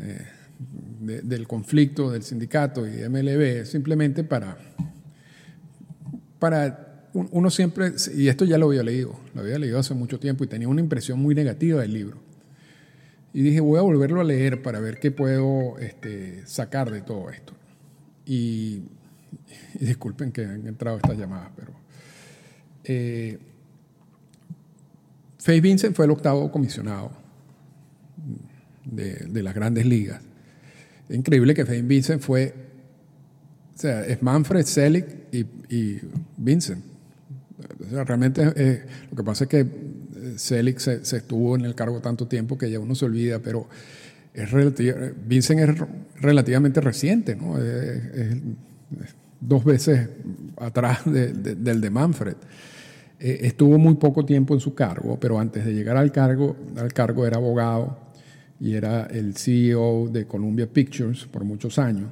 eh, 0.00 0.26
del 1.00 1.48
conflicto 1.48 2.10
del 2.10 2.22
sindicato 2.22 2.86
y 2.86 3.08
MLB, 3.08 3.64
simplemente 3.64 4.22
para, 4.22 4.56
para 6.38 7.08
uno 7.12 7.50
siempre, 7.50 7.92
y 8.14 8.28
esto 8.28 8.44
ya 8.44 8.58
lo 8.58 8.66
había 8.66 8.82
leído, 8.82 9.18
lo 9.34 9.40
había 9.40 9.58
leído 9.58 9.78
hace 9.78 9.94
mucho 9.94 10.20
tiempo 10.20 10.44
y 10.44 10.46
tenía 10.46 10.68
una 10.68 10.80
impresión 10.80 11.18
muy 11.18 11.34
negativa 11.34 11.80
del 11.80 11.92
libro. 11.92 12.18
Y 13.32 13.42
dije, 13.42 13.60
voy 13.60 13.78
a 13.78 13.82
volverlo 13.82 14.20
a 14.20 14.24
leer 14.24 14.62
para 14.62 14.80
ver 14.80 14.98
qué 14.98 15.10
puedo 15.10 15.78
este, 15.78 16.42
sacar 16.46 16.90
de 16.90 17.00
todo 17.00 17.30
esto. 17.30 17.52
Y, 18.30 18.84
disculpen 19.80 20.30
que 20.30 20.44
han 20.44 20.64
entrado 20.68 20.98
estas 20.98 21.18
llamadas, 21.18 21.50
pero 21.56 21.72
eh, 22.84 23.36
Faye 25.38 25.60
Vincent 25.60 25.96
fue 25.96 26.04
el 26.04 26.12
octavo 26.12 26.52
comisionado 26.52 27.10
de, 28.84 29.42
las 29.42 29.52
grandes 29.52 29.84
ligas. 29.84 30.22
Es 31.08 31.16
increíble 31.16 31.54
que 31.54 31.66
Faye 31.66 31.82
Vincent 31.82 32.22
fue, 32.22 32.54
o 33.74 33.78
sea, 33.78 34.06
es 34.06 34.22
Manfred 34.22 34.64
Selig 34.64 35.06
y, 35.32 35.98
Vincent. 36.36 36.84
realmente 37.90 38.44
lo 39.10 39.16
que 39.16 39.24
pasa 39.24 39.44
es 39.44 39.50
que 39.50 39.60
eh, 39.60 40.34
Selig 40.36 40.78
se, 40.78 41.00
estuvo 41.16 41.56
en 41.56 41.64
el 41.64 41.74
cargo 41.74 42.00
tanto 42.00 42.28
tiempo 42.28 42.56
que 42.56 42.70
ya 42.70 42.78
uno 42.78 42.94
se 42.94 43.06
olvida, 43.06 43.40
pero 43.40 43.68
es 44.34 44.50
Vincent 45.26 45.60
es 45.60 45.88
relativamente 46.20 46.80
reciente, 46.80 47.36
¿no? 47.36 47.58
Es, 47.58 48.36
dos 49.40 49.64
veces 49.64 50.08
atrás 50.58 51.00
del 51.04 51.80
de 51.80 51.90
Manfred. 51.90 52.36
Eh, 53.18 53.40
estuvo 53.42 53.78
muy 53.78 53.94
poco 53.94 54.24
tiempo 54.24 54.54
en 54.54 54.60
su 54.60 54.74
cargo, 54.74 55.18
pero 55.18 55.38
antes 55.38 55.64
de 55.64 55.74
llegar 55.74 55.96
al 55.96 56.12
cargo, 56.12 56.56
al 56.76 56.92
cargo 56.92 57.26
era 57.26 57.36
abogado 57.36 57.98
y 58.58 58.74
era 58.74 59.06
el 59.06 59.36
CEO 59.36 60.08
de 60.08 60.26
Columbia 60.26 60.66
Pictures 60.66 61.24
por 61.26 61.44
muchos 61.44 61.78
años. 61.78 62.10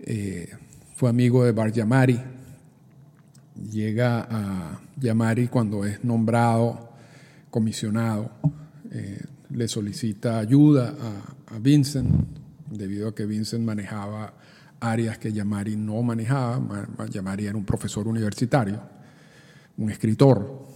Eh, 0.00 0.48
fue 0.94 1.10
amigo 1.10 1.44
de 1.44 1.52
Bart 1.52 1.74
Yamari. 1.74 2.20
Llega 3.70 4.26
a 4.30 4.80
Yamari 5.00 5.48
cuando 5.48 5.84
es 5.84 6.02
nombrado 6.04 6.90
comisionado. 7.50 8.30
Eh, 8.90 9.20
le 9.50 9.68
solicita 9.68 10.38
ayuda 10.38 10.94
a, 11.48 11.54
a, 11.54 11.58
Vincent, 11.58 12.10
debido 12.70 13.08
a 13.08 13.14
que 13.14 13.26
Vincent 13.26 13.64
manejaba 13.64 14.34
áreas 14.80 15.18
que 15.18 15.32
Yamari 15.32 15.76
no 15.76 16.02
manejaba. 16.02 16.86
Yamari 17.10 17.46
era 17.46 17.56
un 17.56 17.64
profesor 17.64 18.06
universitario 18.06 18.98
un 19.78 19.90
escritor. 19.90 20.66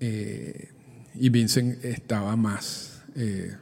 Eh, 0.00 0.68
y 1.14 1.28
Vincent 1.28 1.84
estaba 1.84 2.34
más 2.36 3.02
eh, 3.14 3.54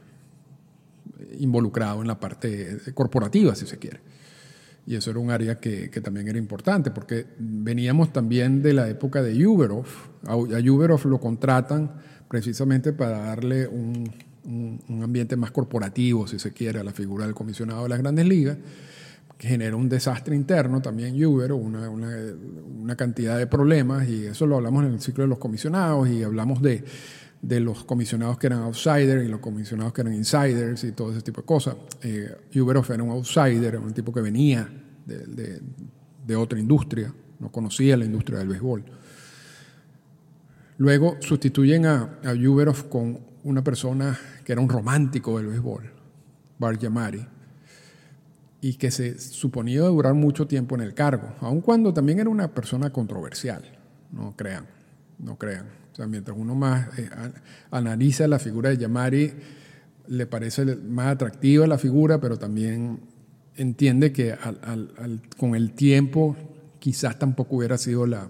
involucrado 1.39 2.01
en 2.01 2.07
la 2.07 2.19
parte 2.19 2.79
corporativa, 2.93 3.55
si 3.55 3.65
se 3.65 3.77
quiere. 3.77 3.99
Y 4.87 4.95
eso 4.95 5.11
era 5.11 5.19
un 5.19 5.29
área 5.29 5.59
que, 5.59 5.89
también 6.01 6.27
era 6.27 6.39
importante, 6.39 6.89
porque 6.89 7.27
veníamos 7.37 8.11
también 8.11 8.63
de 8.63 8.73
la 8.73 8.89
época 8.89 9.21
de 9.21 9.45
Uberov. 9.45 9.85
A, 10.25 10.35
Uberov 10.35 11.05
lo 11.05 11.19
contratan 11.19 11.91
precisamente 12.29 12.93
para 12.93 13.19
darle 13.19 13.67
un, 13.67 14.09
un 14.45 15.03
ambiente 15.03 15.35
más 15.35 15.51
corporativo, 15.51 16.27
si 16.27 16.39
se 16.39 16.53
quiere, 16.53 16.79
a 16.79 16.83
la 16.83 16.93
figura 16.93 17.25
del 17.25 17.35
comisionado 17.35 17.83
de 17.83 17.89
las 17.89 17.99
grandes 17.99 18.25
ligas 18.25 18.57
que 19.39 19.47
genera 19.47 19.77
un 19.77 19.87
desastre 19.87 20.35
interno 20.35 20.81
también 20.81 21.25
Uber, 21.25 21.53
una, 21.53 21.89
una, 21.89 22.95
cantidad 22.97 23.37
de 23.37 23.47
problemas, 23.47 24.07
y 24.09 24.25
eso 24.25 24.45
lo 24.45 24.57
hablamos 24.57 24.83
en 24.83 24.91
el 24.91 24.99
ciclo 24.99 25.23
de 25.23 25.29
los 25.29 25.39
comisionados, 25.39 26.09
y 26.09 26.23
hablamos 26.23 26.61
de, 26.61 26.83
de 27.41 27.61
los 27.61 27.85
comisionados 27.85 28.37
que 28.37 28.47
eran 28.47 28.59
outsiders 28.59 29.23
y 29.23 29.29
los 29.29 29.39
comisionados 29.39 29.93
que 29.93 30.01
eran 30.01 30.13
insiders 30.13 30.83
y 30.83 30.91
todo 30.91 31.13
ese 31.13 31.21
tipo 31.21 31.39
de 31.39 31.45
cosas. 31.45 31.77
Eh, 32.03 32.35
Uber 32.59 32.83
era 32.89 33.01
un 33.01 33.11
outsider, 33.11 33.77
un 33.77 33.93
tipo 33.93 34.11
que 34.11 34.19
venía 34.19 34.69
de, 35.05 35.61
de, 36.27 36.35
otra 36.35 36.59
industria, 36.59 37.13
no 37.39 37.49
conocía 37.49 37.95
la 37.95 38.03
industria 38.03 38.39
del 38.39 38.49
béisbol. 38.49 38.83
Luego 40.79 41.17
sustituyen 41.19 41.85
a, 41.85 42.19
a 42.23 42.33
con 42.89 43.19
una 43.43 43.61
persona 43.61 44.17
que 44.45 44.53
era 44.53 44.61
un 44.61 44.69
romántico 44.69 45.37
del 45.37 45.47
béisbol, 45.47 45.91
Bart 46.57 46.79
Yamari 46.79 47.27
y 48.61 48.75
que 48.75 48.89
se 48.89 49.19
suponía 49.19 49.81
durar 49.81 50.13
mucho 50.13 50.47
tiempo 50.47 50.75
en 50.75 50.81
el 50.81 50.93
cargo, 50.93 51.35
aun 51.41 51.59
cuando 51.59 51.93
también 51.93 52.19
era 52.19 52.29
una 52.29 52.53
persona 52.53 52.91
controversial, 52.91 53.61
no 54.13 54.35
crean, 54.37 54.67
no 55.17 55.37
crean. 55.37 55.65
O 55.91 55.95
sea, 55.95 56.07
mientras 56.07 56.37
uno 56.37 56.55
más 56.55 56.97
eh, 56.97 57.09
analiza 57.71 58.25
la 58.29 58.39
figura 58.39 58.69
de 58.69 58.77
Yamari, 58.77 59.33
le 60.07 60.25
parece 60.27 60.63
más 60.77 61.07
atractiva 61.07 61.67
la 61.67 61.77
figura, 61.77 62.21
pero 62.21 62.37
también 62.37 63.01
entiende 63.57 64.13
que 64.13 64.33
con 65.37 65.55
el 65.55 65.73
tiempo 65.73 66.37
quizás 66.79 67.19
tampoco 67.19 67.57
hubiera 67.57 67.77
sido 67.77 68.07
la, 68.07 68.29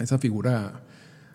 esa 0.00 0.18
figura 0.18 0.82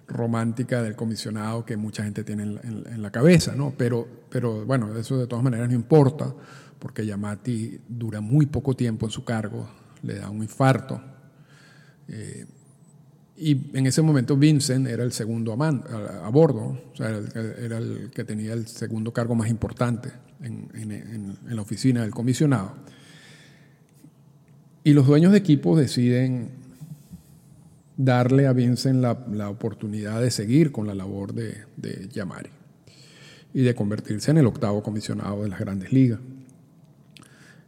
romántica 0.08 0.82
del 0.82 0.96
comisionado 0.96 1.66
que 1.66 1.78
mucha 1.78 2.04
gente 2.04 2.24
tiene 2.24 2.44
en, 2.44 3.02
la 3.02 3.12
cabeza, 3.12 3.56
¿no? 3.56 3.74
Pero, 3.78 4.08
pero 4.30 4.66
bueno, 4.66 4.96
eso 4.98 5.18
de 5.18 5.28
todas 5.28 5.44
maneras 5.44 5.70
no 5.70 5.76
importa 5.76 6.34
porque 6.80 7.06
Yamati 7.06 7.80
dura 7.88 8.20
muy 8.20 8.46
poco 8.46 8.76
tiempo 8.76 9.06
en 9.06 9.12
su 9.12 9.24
cargo, 9.24 9.70
le 10.02 10.16
da 10.16 10.30
un 10.30 10.44
infarto. 10.44 11.02
Eh, 12.10 12.46
y 13.38 13.78
en 13.78 13.88
ese 13.88 14.02
momento 14.02 14.38
Vincent 14.38 14.88
era 14.88 15.04
el 15.04 15.12
segundo 15.12 15.54
a, 15.54 16.30
bordo, 16.30 16.78
o 16.92 16.96
sea, 16.96 17.10
era 17.10 17.78
el, 17.78 18.12
que 18.14 18.24
tenía 18.24 18.54
el 18.54 18.68
segundo 18.68 19.12
cargo 19.12 19.34
más 19.34 19.50
importante 19.50 20.12
en, 20.42 21.38
la 21.48 21.62
oficina 21.62 22.02
del 22.02 22.12
comisionado. 22.12 22.74
Y 24.84 24.94
los 24.94 25.08
dueños 25.08 25.32
de 25.32 25.38
equipo 25.38 25.78
deciden 25.78 26.52
darle 27.98 28.48
a 28.48 28.54
Vincent 28.54 29.02
la, 29.02 29.50
oportunidad 29.50 30.22
de 30.22 30.32
seguir 30.32 30.72
con 30.72 30.88
la 30.88 30.96
labor 30.96 31.34
de, 31.34 31.66
de 31.78 32.08
Yamari 32.10 32.50
y 33.54 33.62
de 33.62 33.76
convertirse 33.76 34.32
en 34.32 34.38
el 34.38 34.48
octavo 34.48 34.82
comisionado 34.82 35.44
de 35.44 35.50
las 35.50 35.60
grandes 35.60 35.94
ligas. 35.94 36.20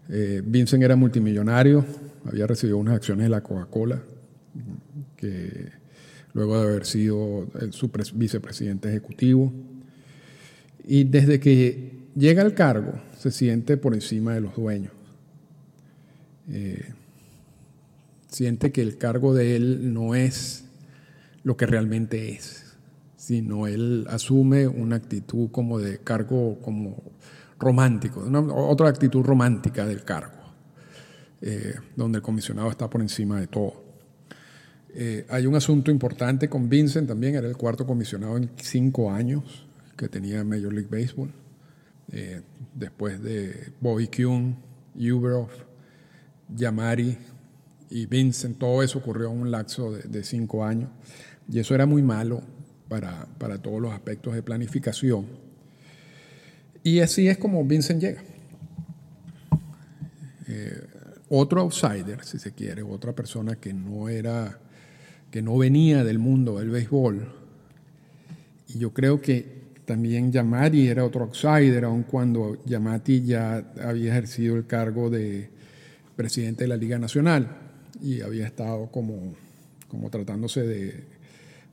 Eh, 0.09 0.41
Vincent 0.45 0.83
era 0.83 0.95
multimillonario, 0.95 1.85
había 2.25 2.47
recibido 2.47 2.77
unas 2.77 2.95
acciones 2.95 3.25
de 3.25 3.29
la 3.29 3.41
Coca-Cola, 3.41 4.01
que 5.15 5.69
luego 6.33 6.59
de 6.59 6.67
haber 6.69 6.85
sido 6.85 7.47
su 7.71 7.91
vicepresidente 8.13 8.89
ejecutivo. 8.89 9.53
Y 10.87 11.05
desde 11.05 11.39
que 11.39 12.09
llega 12.15 12.43
al 12.43 12.53
cargo, 12.53 12.93
se 13.17 13.31
siente 13.31 13.77
por 13.77 13.93
encima 13.93 14.33
de 14.33 14.41
los 14.41 14.55
dueños. 14.55 14.91
Eh, 16.49 16.93
siente 18.35 18.73
que 18.73 18.81
el 18.81 18.97
cargo 18.97 19.33
de 19.33 19.55
él 19.55 19.93
no 19.93 20.13
es 20.13 20.65
lo 21.43 21.55
que 21.55 21.65
realmente 21.65 22.33
es, 22.33 22.75
sino 23.15 23.65
él 23.65 24.05
asume 24.09 24.67
una 24.67 24.97
actitud 24.97 25.49
como 25.51 25.79
de 25.79 25.99
cargo, 25.99 26.59
como 26.59 27.01
romántico, 27.57 28.25
otra 28.53 28.89
actitud 28.89 29.23
romántica 29.23 29.85
del 29.85 30.03
cargo, 30.03 30.33
eh, 31.41 31.75
donde 31.95 32.17
el 32.17 32.21
comisionado 32.21 32.69
está 32.69 32.89
por 32.89 32.99
encima 32.99 33.39
de 33.39 33.47
todo. 33.47 33.85
Eh, 34.93 35.25
hay 35.29 35.45
un 35.45 35.55
asunto 35.55 35.89
importante 35.89 36.49
con 36.49 36.67
Vincent 36.67 37.07
también, 37.07 37.35
era 37.35 37.47
el 37.47 37.55
cuarto 37.55 37.85
comisionado 37.85 38.35
en 38.35 38.49
cinco 38.57 39.11
años 39.11 39.65
que 39.95 40.09
tenía 40.09 40.43
Major 40.43 40.73
League 40.73 40.89
Baseball, 40.91 41.31
eh, 42.11 42.41
después 42.73 43.23
de 43.23 43.71
Bobby 43.79 44.09
Kuhn, 44.09 44.57
Uberov, 44.93 45.51
Yamari 46.53 47.17
y 47.89 48.05
Vincent, 48.05 48.57
todo 48.57 48.83
eso 48.83 48.99
ocurrió 48.99 49.31
en 49.31 49.39
un 49.39 49.51
lapso 49.51 49.91
de, 49.91 50.23
cinco 50.23 50.65
años, 50.65 50.89
y 51.49 51.59
eso 51.59 51.75
era 51.75 51.85
muy 51.85 52.01
malo 52.01 52.41
para, 52.87 53.27
para 53.37 53.61
todos 53.61 53.81
los 53.81 53.93
aspectos 53.93 54.33
de 54.33 54.43
planificación 54.43 55.45
y 56.85 56.99
así 56.99 57.27
es 57.27 57.39
como 57.39 57.65
Vincent 57.65 57.99
llega. 57.99 58.21
Eh, 60.47 60.83
otro 61.29 61.61
outsider, 61.61 62.23
si 62.23 62.37
se 62.37 62.51
quiere, 62.51 62.83
otra 62.83 63.11
persona 63.11 63.55
que 63.55 63.73
no 63.73 64.07
era, 64.07 64.59
que 65.31 65.41
no 65.41 65.57
venía 65.57 66.03
del 66.03 66.19
mundo 66.19 66.59
del 66.59 66.69
béisbol. 66.69 67.27
Y 68.67 68.77
yo 68.77 68.93
creo 68.93 69.19
que 69.19 69.63
también 69.85 70.31
Yamati 70.31 70.87
era 70.87 71.03
otro 71.03 71.23
outsider, 71.23 71.85
aun 71.85 72.03
cuando 72.03 72.63
Yamati 72.65 73.23
ya 73.23 73.73
había 73.81 74.11
ejercido 74.11 74.55
el 74.55 74.67
cargo 74.67 75.09
de 75.09 75.49
presidente 76.15 76.65
de 76.65 76.67
la 76.67 76.77
Liga 76.77 76.99
Nacional 76.99 77.64
y 78.01 78.21
había 78.21 78.45
estado 78.45 78.87
como, 78.91 79.35
como 79.87 80.09
tratándose 80.09 80.61
de 80.61 81.03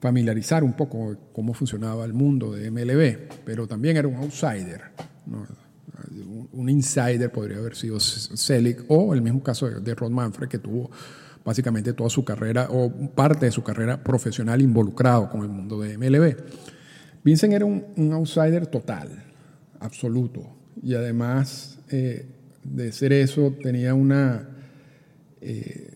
familiarizar 0.00 0.64
un 0.64 0.72
poco 0.72 1.16
cómo 1.32 1.54
funcionaba 1.54 2.04
el 2.04 2.12
mundo 2.12 2.52
de 2.52 2.70
MLB, 2.70 3.44
pero 3.44 3.68
también 3.68 3.96
era 3.96 4.08
un 4.08 4.16
outsider. 4.16 4.82
Un 6.52 6.68
insider 6.68 7.30
podría 7.30 7.58
haber 7.58 7.76
sido 7.76 8.00
Selig 8.00 8.84
o 8.88 9.14
el 9.14 9.22
mismo 9.22 9.42
caso 9.42 9.70
de 9.70 9.94
Rod 9.94 10.10
Manfred, 10.10 10.48
que 10.48 10.58
tuvo 10.58 10.90
básicamente 11.44 11.92
toda 11.92 12.10
su 12.10 12.24
carrera 12.24 12.68
o 12.70 12.90
parte 12.90 13.46
de 13.46 13.52
su 13.52 13.62
carrera 13.62 14.02
profesional 14.02 14.60
involucrado 14.60 15.28
con 15.30 15.42
el 15.42 15.48
mundo 15.48 15.80
de 15.80 15.96
MLB. 15.98 16.36
Vincent 17.24 17.52
era 17.52 17.64
un, 17.64 18.12
outsider 18.12 18.66
total, 18.66 19.08
absoluto, 19.78 20.42
y 20.82 20.94
además 20.94 21.78
eh, 21.90 22.26
de 22.64 22.92
ser 22.92 23.12
eso 23.12 23.54
tenía 23.62 23.94
una, 23.94 24.48
eh, 25.40 25.91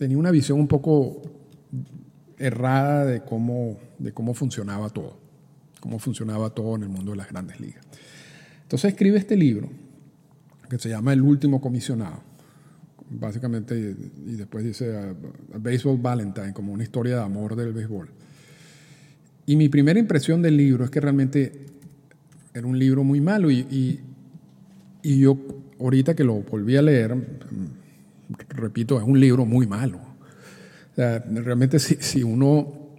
tenía 0.00 0.16
una 0.16 0.30
visión 0.30 0.58
un 0.58 0.66
poco 0.66 1.20
errada 2.38 3.04
de 3.04 3.20
cómo, 3.20 3.78
de 3.98 4.12
cómo 4.12 4.32
funcionaba 4.32 4.88
todo, 4.88 5.18
cómo 5.78 5.98
funcionaba 5.98 6.48
todo 6.48 6.76
en 6.76 6.84
el 6.84 6.88
mundo 6.88 7.10
de 7.10 7.18
las 7.18 7.28
grandes 7.28 7.60
ligas. 7.60 7.84
Entonces 8.62 8.92
escribe 8.92 9.18
este 9.18 9.36
libro 9.36 9.68
que 10.70 10.78
se 10.78 10.88
llama 10.88 11.12
El 11.12 11.20
último 11.20 11.60
comisionado, 11.60 12.22
básicamente, 13.10 13.94
y 14.26 14.36
después 14.36 14.64
dice 14.64 14.96
a, 14.96 15.14
Baseball 15.58 15.98
Valentine, 15.98 16.54
como 16.54 16.72
una 16.72 16.82
historia 16.82 17.16
de 17.16 17.22
amor 17.22 17.54
del 17.54 17.74
béisbol. 17.74 18.08
Y 19.44 19.56
mi 19.56 19.68
primera 19.68 20.00
impresión 20.00 20.40
del 20.40 20.56
libro 20.56 20.82
es 20.84 20.90
que 20.90 21.00
realmente 21.00 21.52
era 22.54 22.66
un 22.66 22.78
libro 22.78 23.04
muy 23.04 23.20
malo 23.20 23.50
y, 23.50 24.00
y 25.02 25.18
yo 25.18 25.36
ahorita 25.78 26.16
que 26.16 26.24
lo 26.24 26.36
volví 26.36 26.78
a 26.78 26.82
leer, 26.82 27.14
repito, 28.48 28.98
es 28.98 29.04
un 29.04 29.18
libro 29.18 29.44
muy 29.44 29.66
malo. 29.66 30.00
Realmente 30.96 31.78
si, 31.78 32.22
uno 32.22 32.98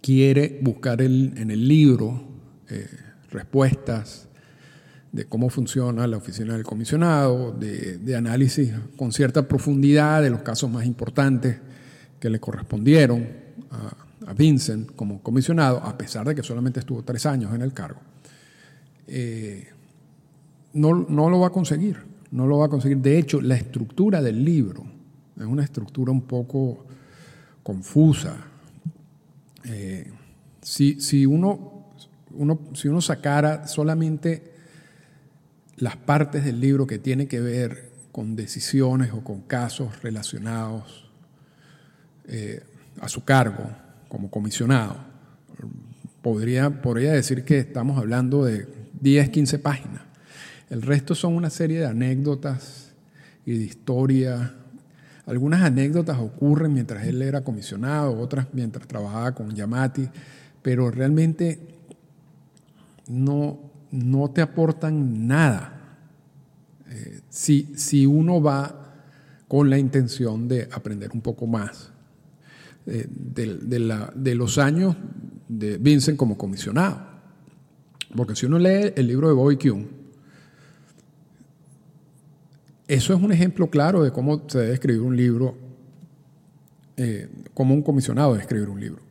quiere 0.00 0.58
buscar 0.62 1.02
en 1.02 1.50
el 1.50 1.68
libro 1.68 2.28
eh, 2.70 2.86
respuestas 3.30 4.28
de 5.12 5.24
cómo 5.24 5.48
funciona 5.48 6.06
la 6.06 6.18
oficina 6.18 6.54
del 6.54 6.64
comisionado, 6.64 7.52
de, 7.52 8.14
análisis 8.16 8.72
con 8.96 9.12
cierta 9.12 9.48
profundidad 9.48 10.22
de 10.22 10.30
los 10.30 10.42
casos 10.42 10.70
más 10.70 10.84
importantes 10.84 11.56
que 12.20 12.28
le 12.28 12.40
correspondieron 12.40 13.26
a, 13.70 14.04
Vincent 14.36 14.94
como 14.94 15.22
comisionado, 15.22 15.78
a 15.78 15.96
pesar 15.96 16.26
de 16.28 16.34
que 16.34 16.42
solamente 16.42 16.80
estuvo 16.80 17.02
tres 17.02 17.24
años 17.24 17.54
en 17.54 17.62
el 17.62 17.72
cargo, 17.72 18.00
eh, 19.06 19.68
no, 20.74 21.06
no 21.08 21.30
lo 21.30 21.40
va 21.40 21.46
a 21.46 21.50
conseguir, 21.50 21.96
no 22.30 22.46
lo 22.46 22.58
va 22.58 22.66
a 22.66 22.68
conseguir. 22.68 22.98
De 22.98 23.18
hecho, 23.18 23.40
la 23.40 23.56
estructura 23.56 24.22
del 24.22 24.44
libro 24.44 24.84
es 25.36 25.44
una 25.44 25.64
estructura 25.64 26.12
un 26.12 26.22
poco 26.22 26.86
confusa. 27.62 28.36
Eh, 29.64 30.10
si, 30.62 31.26
uno, 31.26 31.92
uno, 32.32 32.60
si 32.74 32.88
uno 32.88 33.00
sacara 33.00 33.66
solamente 33.66 34.52
las 35.76 35.96
partes 35.96 36.44
del 36.44 36.60
libro 36.60 36.86
que 36.86 36.98
tiene 36.98 37.26
que 37.28 37.40
ver 37.40 37.92
con 38.10 38.34
decisiones 38.34 39.12
o 39.12 39.22
con 39.22 39.42
casos 39.42 40.02
relacionados 40.02 41.08
eh, 42.26 42.62
a 43.00 43.08
su 43.08 43.24
cargo 43.24 43.70
como 44.08 44.30
comisionado, 44.30 44.96
podría, 46.22 46.82
podría 46.82 47.12
decir 47.12 47.44
que 47.44 47.58
estamos 47.58 47.98
hablando 47.98 48.44
de 48.44 48.66
10, 49.00 49.30
15 49.30 49.58
páginas. 49.60 50.07
El 50.70 50.82
resto 50.82 51.14
son 51.14 51.34
una 51.34 51.50
serie 51.50 51.80
de 51.80 51.86
anécdotas 51.86 52.92
y 53.46 53.56
de 53.58 53.64
historias 53.64 54.50
algunas 55.28 55.62
anécdotas 55.62 56.18
ocurren 56.18 56.72
mientras 56.72 57.06
él 57.06 57.20
era 57.20 57.44
comisionado, 57.44 58.18
otras 58.18 58.46
mientras 58.54 58.88
trabajaba 58.88 59.34
con 59.34 59.54
Yamati, 59.54 60.08
pero 60.62 60.90
realmente 60.90 61.60
no, 63.08 63.60
no 63.90 64.30
te 64.30 64.40
aportan 64.40 65.26
nada 65.26 65.98
eh, 66.88 67.20
si, 67.28 67.74
si 67.76 68.06
uno 68.06 68.40
va 68.40 68.94
con 69.46 69.68
la 69.68 69.76
intención 69.76 70.48
de 70.48 70.66
aprender 70.72 71.10
un 71.12 71.20
poco 71.20 71.46
más 71.46 71.90
eh, 72.86 73.06
de, 73.10 73.78
la, 73.80 74.10
de, 74.14 74.34
los 74.34 74.56
años 74.56 74.96
de 75.46 75.76
Vincent 75.76 76.16
como 76.16 76.38
comisionado. 76.38 77.02
Porque 78.16 78.34
si 78.34 78.46
uno 78.46 78.58
lee 78.58 78.94
el 78.96 79.06
libro 79.06 79.28
de 79.28 79.34
Bobby 79.34 79.58
Kuhn, 79.58 79.86
eso 82.88 83.14
es 83.14 83.22
un 83.22 83.30
ejemplo 83.30 83.68
claro 83.68 84.02
de 84.02 84.10
cómo 84.10 84.48
se 84.48 84.58
debe 84.58 84.72
escribir 84.72 85.02
un 85.02 85.14
libro, 85.14 85.56
eh, 86.96 87.28
cómo 87.52 87.74
un 87.74 87.82
comisionado 87.82 88.32
debe 88.32 88.42
escribir 88.42 88.68
un 88.68 88.80
libro. 88.80 89.02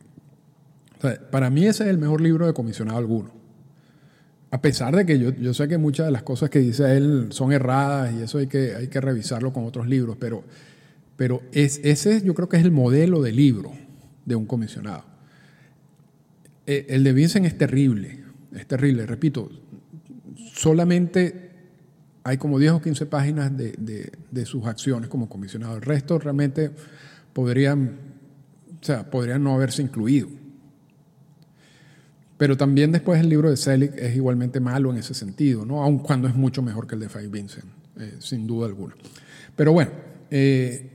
para 1.30 1.48
mí 1.48 1.64
ese 1.64 1.84
es 1.84 1.90
el 1.90 1.98
mejor 1.98 2.20
libro 2.20 2.46
de 2.46 2.52
comisionado 2.52 2.98
alguno. 2.98 3.30
A 4.50 4.60
pesar 4.60 4.96
de 4.96 5.06
que 5.06 5.18
yo, 5.18 5.54
sé 5.54 5.68
que 5.68 5.78
muchas 5.78 6.06
de 6.06 6.12
las 6.12 6.22
cosas 6.22 6.50
que 6.50 6.58
dice 6.58 6.96
él 6.96 7.28
son 7.30 7.52
erradas 7.52 8.14
y 8.14 8.22
eso 8.22 8.38
hay 8.38 8.48
que, 8.48 8.74
hay 8.74 8.88
que 8.88 9.00
revisarlo 9.00 9.52
con 9.52 9.64
otros 9.64 9.86
libros, 9.86 10.16
pero, 10.18 10.42
pero 11.16 11.42
es, 11.52 11.80
ese 11.84 12.22
yo 12.22 12.34
creo 12.34 12.48
que 12.48 12.56
es 12.56 12.64
el 12.64 12.72
modelo 12.72 13.22
de 13.22 13.30
libro 13.30 13.72
de 14.24 14.34
un 14.34 14.46
comisionado. 14.46 15.04
Eh, 16.66 16.86
el 16.88 17.04
de 17.04 17.12
Vincent 17.12 17.46
es 17.46 17.56
terrible, 17.56 18.24
es 18.56 18.66
terrible, 18.66 19.06
repito, 19.06 19.50
solamente 20.52 21.47
hay 22.28 22.36
como 22.36 22.58
10 22.58 22.72
o 22.72 22.82
15 22.82 23.06
páginas 23.06 23.50
de, 23.56 24.44
sus 24.44 24.66
acciones 24.66 25.08
como 25.08 25.30
comisionado. 25.30 25.76
El 25.76 25.82
resto 25.82 26.18
realmente 26.18 26.70
podrían, 27.32 27.96
o 28.82 28.84
sea, 28.84 29.10
podrían 29.10 29.42
no 29.42 29.54
haberse 29.54 29.80
incluido. 29.80 30.28
Pero 32.36 32.54
también 32.58 32.92
después 32.92 33.18
el 33.18 33.30
libro 33.30 33.48
de 33.48 33.56
Selig 33.56 33.92
es 33.96 34.14
igualmente 34.14 34.60
malo 34.60 34.90
en 34.90 34.98
ese 34.98 35.14
sentido, 35.14 35.64
¿no? 35.64 35.82
aun 35.82 36.00
cuando 36.00 36.28
es 36.28 36.34
mucho 36.34 36.60
mejor 36.60 36.86
que 36.86 36.96
el 36.96 37.00
de 37.00 37.08
Faye 37.08 37.28
Vincent, 37.28 37.64
eh, 37.98 38.16
sin 38.18 38.46
duda 38.46 38.66
alguna. 38.66 38.94
Pero 39.56 39.72
bueno, 39.72 39.90
eh, 40.30 40.90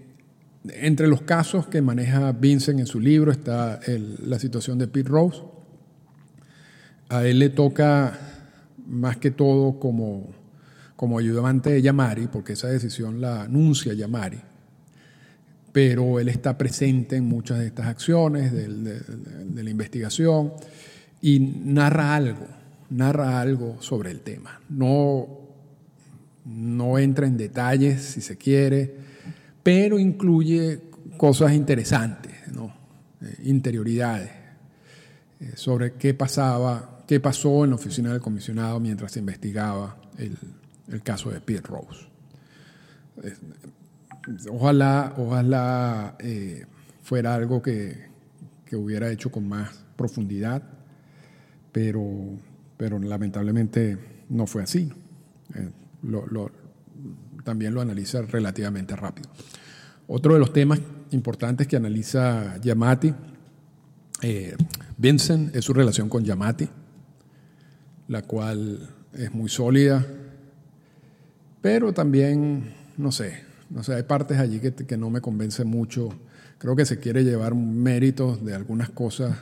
entre 0.66 1.08
los 1.08 1.24
casos 1.24 1.66
que 1.66 1.82
maneja 1.82 2.32
Vincent 2.32 2.80
en 2.80 2.86
su 2.86 3.00
libro 3.00 3.32
está 3.32 3.80
la 3.88 4.38
situación 4.38 4.78
de 4.78 4.88
Pete 4.88 5.10
Rose. 5.10 5.42
A 7.10 7.26
él 7.26 7.40
le 7.40 7.50
toca 7.50 8.20
más 8.86 9.18
que 9.18 9.32
todo 9.32 9.80
como 9.80 10.43
como 11.04 11.20
ayudante 11.20 11.70
de 11.70 11.82
Yamari, 11.82 12.28
porque 12.28 12.54
esa 12.54 12.70
decisión 12.70 13.20
la 13.20 13.42
anuncia 13.42 13.94
Yamari, 13.94 14.40
pero 15.74 16.18
él 16.18 16.30
está 16.30 16.58
presente 16.58 17.18
en 17.18 17.26
muchas 17.26 17.60
de 17.60 17.68
estas 17.68 17.88
acciones 17.88 18.54
de, 18.54 19.62
la 19.62 19.70
investigación 19.70 20.54
y 21.22 21.42
narra 21.42 22.16
algo, 22.16 22.48
narra 22.90 23.42
algo 23.42 23.82
sobre 23.82 24.12
el 24.12 24.22
tema. 24.22 24.62
No, 24.70 25.28
no 26.46 26.98
entra 26.98 27.28
en 27.28 27.36
detalles, 27.36 28.02
si 28.02 28.22
se 28.22 28.38
quiere, 28.38 28.96
pero 29.62 30.00
incluye 30.00 30.84
cosas 31.18 31.52
interesantes, 31.52 32.32
eh, 32.32 33.36
interioridades, 33.44 34.32
eh, 35.42 35.52
sobre 35.56 35.96
qué 35.96 36.14
pasaba, 36.14 37.04
qué 37.06 37.20
pasó 37.20 37.66
en 37.66 37.72
la 37.72 37.76
oficina 37.76 38.14
del 38.14 38.22
comisionado 38.22 38.80
mientras 38.80 39.12
se 39.12 39.20
investigaba 39.20 39.98
el, 40.18 40.38
el 40.90 41.02
caso 41.02 41.32
de 41.32 41.42
Pete 41.42 41.68
Rose. 41.68 42.08
Ojalá, 44.50 45.14
ojalá 45.18 46.16
eh, 46.20 46.66
fuera 47.02 47.36
algo 47.36 47.62
que, 47.62 48.12
hubiera 48.74 49.12
hecho 49.12 49.32
con 49.32 49.48
más 49.48 49.86
profundidad, 49.96 50.64
pero, 51.72 52.04
pero 52.76 52.98
lamentablemente 52.98 54.00
no 54.30 54.48
fue 54.48 54.64
así. 54.64 54.92
Eh, 55.54 55.70
también 57.44 57.76
lo 57.76 57.82
analiza 57.82 58.24
relativamente 58.24 58.96
rápido. 58.96 59.30
Otro 60.08 60.34
de 60.34 60.40
los 60.40 60.52
temas 60.52 60.80
importantes 61.12 61.68
que 61.68 61.76
analiza 61.76 62.58
Yamati, 62.62 63.14
eh, 64.24 64.56
Vincent, 64.98 65.56
es 65.56 65.64
su 65.66 65.74
relación 65.74 66.10
con 66.10 66.24
Yamati, 66.24 66.68
la 68.08 68.24
cual 68.24 68.90
es 69.14 69.34
muy 69.34 69.50
sólida, 69.50 70.04
pero 71.64 71.94
también, 71.94 72.74
no 72.98 73.12
sé, 73.12 73.42
no 73.70 73.84
sé, 73.84 73.96
hay 73.96 74.04
partes 74.04 74.38
allí 74.38 74.60
que, 74.60 74.74
que 74.74 74.98
no 74.98 75.10
me 75.10 75.22
convencen 75.22 75.68
mucho. 75.68 76.10
Creo 76.58 76.76
que 76.76 76.86
se 76.86 77.00
quiere 77.00 77.24
llevar 77.24 77.56
méritos 77.56 78.46
de 78.46 78.54
algunas 78.54 78.90
cosas 78.90 79.38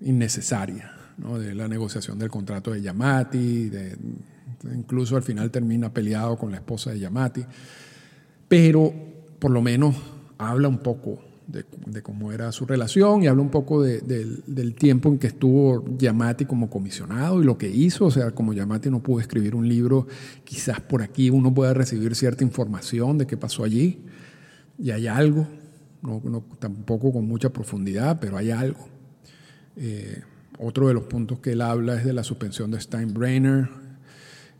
innecesarias, 0.00 0.90
¿no? 1.16 1.38
de 1.38 1.54
la 1.54 1.68
negociación 1.68 2.18
del 2.18 2.30
contrato 2.30 2.72
de 2.72 2.82
Yamati, 2.82 3.68
de 3.68 3.96
Incluso 4.64 5.16
al 5.16 5.22
final 5.22 5.52
termina 5.52 5.92
peleado 5.94 6.36
con 6.36 6.50
la 6.50 6.56
esposa 6.56 6.90
de 6.90 6.98
Yamati. 6.98 7.44
Pero 8.48 8.92
por 9.38 9.52
lo 9.52 9.62
menos 9.62 9.94
habla 10.36 10.66
un 10.66 10.78
poco 10.78 11.20
de, 11.48 12.02
cómo 12.02 12.30
era 12.30 12.52
su 12.52 12.66
relación 12.66 13.22
y 13.22 13.26
habla 13.26 13.40
un 13.40 13.50
poco 13.50 13.82
del 13.82 14.74
tiempo 14.74 15.08
en 15.08 15.18
que 15.18 15.28
estuvo 15.28 15.84
Yamati 15.96 16.44
como 16.44 16.68
comisionado 16.68 17.42
y 17.42 17.44
lo 17.44 17.56
que 17.56 17.68
hizo. 17.68 18.04
O 18.06 18.10
sea, 18.10 18.30
como 18.32 18.52
Yamati 18.52 18.90
no 18.90 19.02
pudo 19.02 19.20
escribir 19.20 19.54
un 19.54 19.66
libro, 19.66 20.06
quizás 20.44 20.80
por 20.80 21.02
aquí 21.02 21.30
uno 21.30 21.52
pueda 21.52 21.72
recibir 21.72 22.14
cierta 22.14 22.44
información 22.44 23.16
de 23.16 23.26
qué 23.26 23.36
pasó 23.36 23.64
allí. 23.64 24.00
Y 24.78 24.90
hay 24.90 25.06
algo, 25.06 25.46
no, 26.02 26.44
tampoco 26.58 27.12
con 27.12 27.26
mucha 27.26 27.50
profundidad, 27.50 28.18
pero 28.20 28.36
hay 28.36 28.50
algo. 28.50 28.86
Eh, 29.76 30.22
otro 30.58 30.88
de 30.88 30.94
los 30.94 31.04
puntos 31.04 31.40
que 31.40 31.52
él 31.52 31.62
habla 31.62 31.96
es 31.96 32.04
de 32.04 32.12
la 32.12 32.24
suspensión 32.24 32.70
de 32.70 32.80
Steinbrenner. 32.80 33.70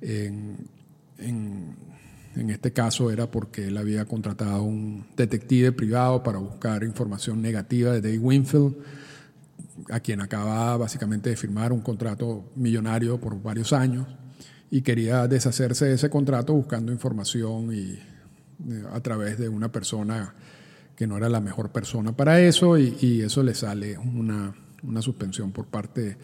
En, 0.00 0.56
en, 1.18 1.76
en 2.38 2.50
este 2.50 2.72
caso 2.72 3.10
era 3.10 3.30
porque 3.30 3.66
él 3.66 3.76
había 3.76 4.04
contratado 4.04 4.56
a 4.56 4.62
un 4.62 5.06
detective 5.16 5.72
privado 5.72 6.22
para 6.22 6.38
buscar 6.38 6.84
información 6.84 7.42
negativa 7.42 7.92
de 7.92 8.00
Dave 8.00 8.18
Winfield, 8.18 8.76
a 9.90 10.00
quien 10.00 10.20
acaba 10.20 10.76
básicamente 10.76 11.30
de 11.30 11.36
firmar 11.36 11.72
un 11.72 11.80
contrato 11.80 12.52
millonario 12.54 13.20
por 13.20 13.40
varios 13.42 13.72
años 13.72 14.06
y 14.70 14.82
quería 14.82 15.26
deshacerse 15.26 15.86
de 15.86 15.94
ese 15.94 16.10
contrato 16.10 16.52
buscando 16.52 16.92
información 16.92 17.72
y 17.72 17.98
eh, 18.70 18.84
a 18.92 19.00
través 19.00 19.38
de 19.38 19.48
una 19.48 19.70
persona 19.72 20.34
que 20.94 21.06
no 21.06 21.16
era 21.16 21.28
la 21.28 21.40
mejor 21.40 21.70
persona 21.70 22.16
para 22.16 22.40
eso 22.40 22.76
y, 22.76 23.22
eso 23.22 23.42
le 23.42 23.54
sale 23.54 23.96
una, 23.96 24.54
suspensión 25.00 25.52
por 25.52 25.66
parte 25.66 26.18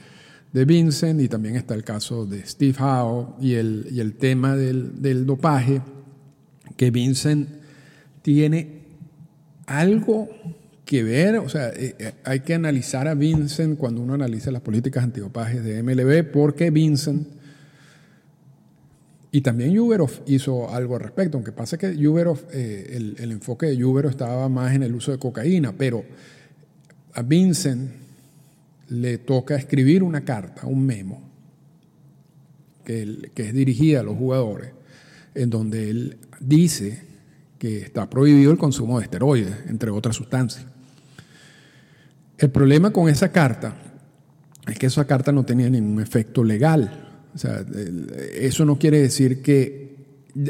de 0.52 0.64
Vincent 0.64 1.20
y 1.20 1.28
también 1.28 1.56
está 1.56 1.74
el 1.74 1.84
caso 1.84 2.26
de 2.26 2.44
Steve 2.46 2.76
Howe 2.80 3.36
y 3.40 3.54
el, 3.54 3.88
y 3.90 4.00
el 4.00 4.16
tema 4.16 4.56
del, 4.56 5.00
del 5.00 5.26
dopaje 5.26 5.80
que 6.76 6.90
Vincent 6.90 7.48
tiene 8.22 8.82
algo 9.66 10.28
que 10.84 11.02
ver, 11.02 11.38
o 11.38 11.48
sea, 11.48 11.68
eh, 11.70 11.94
eh, 11.98 12.12
hay 12.24 12.40
que 12.40 12.54
analizar 12.54 13.08
a 13.08 13.14
Vincent 13.14 13.78
cuando 13.78 14.02
uno 14.02 14.14
analiza 14.14 14.50
las 14.50 14.62
políticas 14.62 15.04
antidopajes 15.04 15.64
de 15.64 15.82
MLB, 15.82 16.30
porque 16.30 16.70
Vincent 16.70 17.28
y 19.34 19.40
también 19.40 19.76
Juberov 19.76 20.10
hizo 20.26 20.70
algo 20.72 20.94
al 20.94 21.02
respecto, 21.02 21.36
aunque 21.36 21.50
pasa 21.50 21.76
que 21.76 21.96
Juberov, 21.96 22.38
eh, 22.52 23.14
el, 23.18 23.32
enfoque 23.32 23.66
de 23.66 23.82
Juberov 23.82 24.10
estaba 24.10 24.48
más 24.48 24.76
en 24.76 24.84
el 24.84 24.94
uso 24.94 25.10
de 25.10 25.18
cocaína, 25.18 25.72
pero 25.76 26.04
a 27.14 27.22
Vincent 27.22 27.90
le 28.90 29.18
toca 29.18 29.56
escribir 29.56 30.04
una 30.04 30.24
carta, 30.24 30.68
un 30.68 30.86
memo, 30.86 31.20
que, 32.84 33.32
que 33.34 33.48
es 33.48 33.54
dirigida 33.54 34.00
a 34.00 34.02
los 34.04 34.16
jugadores, 34.16 34.70
en 35.34 35.50
donde 35.50 35.90
él 35.90 36.18
dice 36.40 37.02
que 37.58 37.78
está 37.78 38.08
prohibido 38.08 38.52
el 38.52 38.58
consumo 38.58 38.98
de 38.98 39.04
esteroides, 39.04 39.54
entre 39.68 39.90
otras 39.90 40.16
sustancias. 40.16 40.66
El 42.38 42.50
problema 42.50 42.90
con 42.90 43.08
esa 43.08 43.30
carta 43.30 43.74
es 44.66 44.78
que 44.78 44.86
esa 44.86 45.06
carta 45.06 45.32
no 45.32 45.44
tenía 45.44 45.68
ningún 45.70 46.00
efecto 46.00 46.42
legal. 46.42 47.10
O 47.34 47.38
sea, 47.38 47.64
eso 48.34 48.64
no 48.64 48.78
quiere 48.78 49.00
decir 49.00 49.42
que 49.42 49.94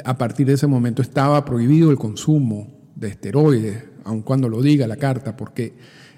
a 0.04 0.16
partir 0.16 0.46
de 0.46 0.54
ese 0.54 0.66
momento 0.66 1.02
estaba 1.02 1.44
prohibido 1.44 1.90
el 1.90 1.98
consumo 1.98 2.68
de 2.94 3.08
esteroides, 3.08 3.84
aun 4.04 4.22
cuando 4.22 4.48
lo 4.48 4.62
diga 4.62 4.86
la 4.86 4.96
carta, 4.96 5.36
porque 5.36 5.72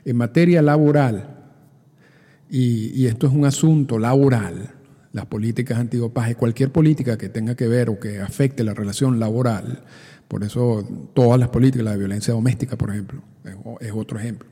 en 0.05 0.17
materia 0.17 0.63
laboral, 0.63 1.35
y, 2.49 2.93
y 2.95 3.07
esto 3.07 3.27
es 3.27 3.33
un 3.33 3.45
asunto 3.45 3.99
laboral, 3.99 4.76
las 5.17 5.25
políticas 5.25 5.79
antidopaje, 5.79 6.35
cualquier 6.35 6.71
política 6.71 7.17
que 7.17 7.31
tenga 7.31 7.55
que 7.55 7.67
ver 7.67 7.89
o 7.89 7.99
que 7.99 8.21
afecte 8.21 8.63
la 8.63 8.75
relación 8.75 9.19
laboral, 9.19 9.83
por 10.29 10.45
eso 10.45 10.87
todas 11.15 11.41
las 11.41 11.49
políticas, 11.49 11.87
la 11.87 11.97
violencia 11.97 12.35
doméstica, 12.35 12.77
por 12.77 12.91
ejemplo, 12.91 13.23
es 13.81 13.93
otro 13.95 14.19
ejemplo. 14.19 14.47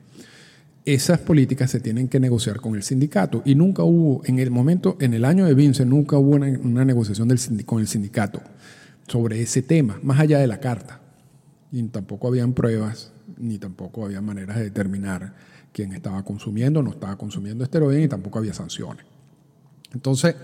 Esas 0.83 1.19
políticas 1.19 1.69
se 1.69 1.79
tienen 1.79 2.07
que 2.07 2.19
negociar 2.19 2.61
con 2.61 2.73
el 2.75 2.81
sindicato 2.81 3.43
y 3.45 3.53
nunca 3.53 3.83
hubo, 3.83 4.23
en 4.25 4.39
el 4.39 4.49
momento, 4.49 4.97
en 4.99 5.13
el 5.13 5.23
año 5.23 5.45
de 5.45 5.53
Vince, 5.53 5.85
nunca 5.85 6.17
hubo 6.17 6.31
una, 6.31 6.83
negociación 6.83 7.27
del, 7.27 7.39
con 7.63 7.79
el 7.79 7.87
sindicato 7.87 8.41
sobre 9.07 9.41
ese 9.41 9.61
tema, 9.61 9.99
más 10.01 10.19
allá 10.19 10.39
de 10.39 10.47
la 10.47 10.59
carta. 10.59 10.99
Y 11.71 11.83
tampoco 11.89 12.27
habían 12.27 12.53
pruebas, 12.53 13.11
ni 13.37 13.59
tampoco 13.59 14.03
había 14.03 14.19
maneras 14.19 14.57
de 14.57 14.63
determinar 14.63 15.35
quién 15.71 15.91
estaba 15.91 16.23
consumiendo 16.23 16.81
no 16.81 16.89
estaba 16.89 17.17
consumiendo 17.17 17.63
esteroides, 17.63 18.05
y 18.05 18.07
tampoco 18.07 18.39
había 18.39 18.53
sanciones. 18.53 19.05
Entonces, 19.95 20.35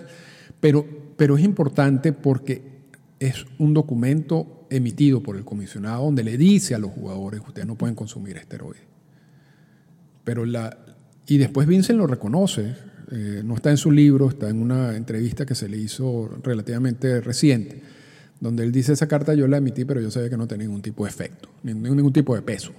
pero, 0.60 0.86
pero 1.18 1.38
es 1.38 1.44
importante 1.44 2.14
porque 2.14 2.72
es 3.20 3.46
un 3.60 3.76
documento 3.76 4.66
emitido 4.72 5.22
por 5.22 5.36
el 5.36 5.46
comisionado 5.46 6.06
donde 6.06 6.24
le 6.24 6.38
dice 6.38 6.74
a 6.74 6.80
los 6.80 6.92
jugadores, 6.92 7.42
ustedes 7.46 7.68
no 7.68 7.76
pueden 7.76 7.94
consumir 7.94 8.38
esteroides. 8.38 8.82
Pero 10.24 10.46
la, 10.46 10.76
y 11.28 11.38
después 11.38 11.68
Vincent 11.68 12.00
lo 12.00 12.08
reconoce, 12.08 12.76
eh, 13.12 13.42
no 13.44 13.56
está 13.56 13.70
en 13.70 13.78
su 13.78 13.92
libro, 13.92 14.30
está 14.30 14.50
en 14.50 14.62
una 14.62 14.96
entrevista 14.96 15.46
que 15.46 15.54
se 15.54 15.68
le 15.68 15.78
hizo 15.78 16.30
relativamente 16.42 17.22
reciente, 17.22 17.84
donde 18.40 18.64
él 18.64 18.72
dice 18.72 18.94
esa 18.94 19.08
carta 19.08 19.34
yo 19.34 19.48
la 19.48 19.58
emití, 19.58 19.84
pero 19.86 20.00
yo 20.00 20.10
sabía 20.10 20.30
que 20.30 20.38
no 20.38 20.48
tenía 20.48 20.66
ningún 20.66 20.82
tipo 20.82 21.04
de 21.04 21.10
efecto, 21.12 21.50
ningún, 21.64 21.96
ningún 21.98 22.14
tipo 22.14 22.34
de 22.34 22.42
peso. 22.42 22.72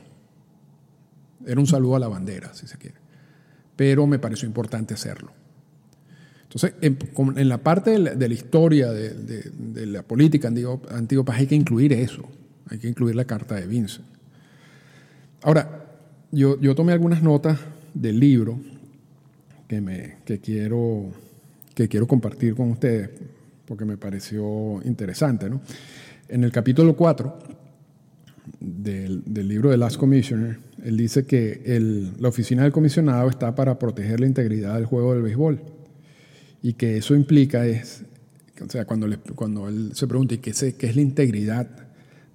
Era 1.47 1.61
un 1.61 1.67
saludo 1.67 1.97
a 1.97 1.99
la 1.99 2.09
bandera, 2.09 2.55
si 2.55 2.67
se 2.67 2.79
quiere. 2.79 2.97
Pero 3.77 4.07
me 4.07 4.19
pareció 4.19 4.47
importante 4.47 4.95
hacerlo. 4.95 5.33
Entonces, 6.55 6.75
en, 6.83 7.49
la 7.49 7.59
parte 7.59 7.93
de 7.99 8.29
la, 8.29 8.35
historia 8.35 8.91
de, 8.93 9.87
la 9.87 10.03
política 10.03 10.49
antigua 10.49 11.35
hay 11.35 11.47
que 11.47 11.55
incluir 11.55 11.95
eso, 11.95 12.29
hay 12.69 12.79
que 12.79 12.89
incluir 12.89 13.17
la 13.17 13.25
carta 13.25 13.55
de 13.55 13.67
Vincent. 13.67 14.07
Ahora, 15.43 15.87
yo, 16.31 16.61
yo 16.61 16.75
tomé 16.75 16.93
algunas 16.93 17.23
notas 17.23 17.59
del 17.95 18.21
libro 18.21 18.61
que, 19.67 19.81
me, 19.81 20.17
que, 20.27 20.41
quiero, 20.41 21.07
que 21.75 21.89
quiero 21.89 22.07
compartir 22.07 22.55
con 22.55 22.71
ustedes 22.71 23.09
porque 23.65 23.87
me 23.87 23.97
pareció 23.97 24.83
interesante. 24.85 25.49
¿no? 25.49 25.63
En 26.29 26.45
el 26.45 26.53
capítulo 26.53 26.95
4 26.95 27.39
del, 28.61 29.23
del, 29.25 29.49
libro 29.49 29.71
de 29.71 29.79
Last 29.79 29.97
Commissioner, 29.97 30.59
él 30.85 30.99
dice 30.99 31.25
que 31.25 31.63
el, 31.65 32.13
la 32.21 32.29
oficina 32.29 32.65
del 32.65 32.73
comisionado 32.73 33.31
está 33.31 33.55
para 33.55 33.79
proteger 33.79 34.21
la 34.21 34.27
integridad 34.27 34.75
del 34.75 34.85
juego 34.85 35.15
del 35.15 35.23
béisbol 35.23 35.82
y 36.63 36.75
que 36.75 36.97
eso 36.97 37.15
implica 37.15 37.67
es, 37.67 38.05
o 38.65 38.71
sea, 38.71 38.85
cuando, 38.85 39.09
cuando 39.35 39.69
él 39.69 39.91
se 39.95 40.07
pregunta, 40.07 40.35
¿y 40.35 40.39
qué, 40.39 40.53
qué 40.53 40.87
es 40.87 40.97
la 40.97 41.03
integridad 41.03 41.69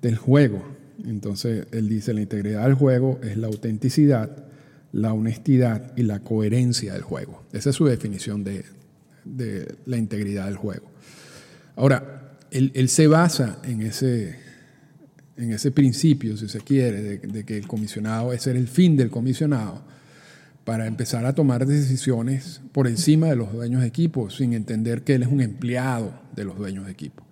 del 0.02 0.18
juego? 0.18 0.64
Entonces 1.06 1.68
él 1.72 1.88
dice, 1.88 2.14
la 2.14 2.22
integridad 2.22 2.64
del 2.64 2.74
juego 2.74 3.20
es 3.24 3.38
la 3.38 3.48
autenticidad, 3.48 4.46
la 4.92 5.14
honestidad 5.14 5.94
y 5.96 6.04
la 6.04 6.20
coherencia 6.20 6.94
del 6.94 7.04
juego. 7.04 7.44
Esa 7.54 7.70
es 7.70 7.76
su 7.76 7.86
definición 7.86 8.44
de, 8.44 8.66
de 9.24 9.76
la 9.86 9.98
integridad 9.98 10.46
del 10.46 10.58
juego. 10.58 10.92
Ahora, 11.76 12.38
él, 12.52 12.72
él, 12.76 12.90
se 12.90 13.08
basa 13.08 13.60
en 13.64 13.82
ese, 13.82 14.36
en 15.38 15.52
ese 15.54 15.72
principio, 15.72 16.36
si 16.36 16.50
se 16.50 16.62
quiere, 16.62 17.02
de, 17.02 17.18
de 17.20 17.46
que 17.46 17.58
el 17.58 17.68
comisionado, 17.68 18.34
ese 18.34 18.50
era 18.50 18.60
el 18.60 18.68
fin 18.68 18.98
del 18.98 19.10
comisionado, 19.10 19.84
para 20.68 20.86
empezar 20.86 21.26
a 21.26 21.34
tomar 21.34 21.66
decisiones 21.66 22.60
por 22.74 22.90
encima 22.90 23.28
de 23.28 23.38
los 23.38 23.54
dueños 23.54 23.80
de 23.80 23.88
equipo, 23.88 24.30
sin 24.30 24.52
entender 24.52 25.04
que 25.04 25.16
él 25.16 25.24
es 25.24 25.30
un 25.30 25.40
empleado 25.40 26.12
de 26.36 26.44
los 26.44 26.58
dueños 26.58 26.86
de 26.86 26.92
equipo. 26.92 27.24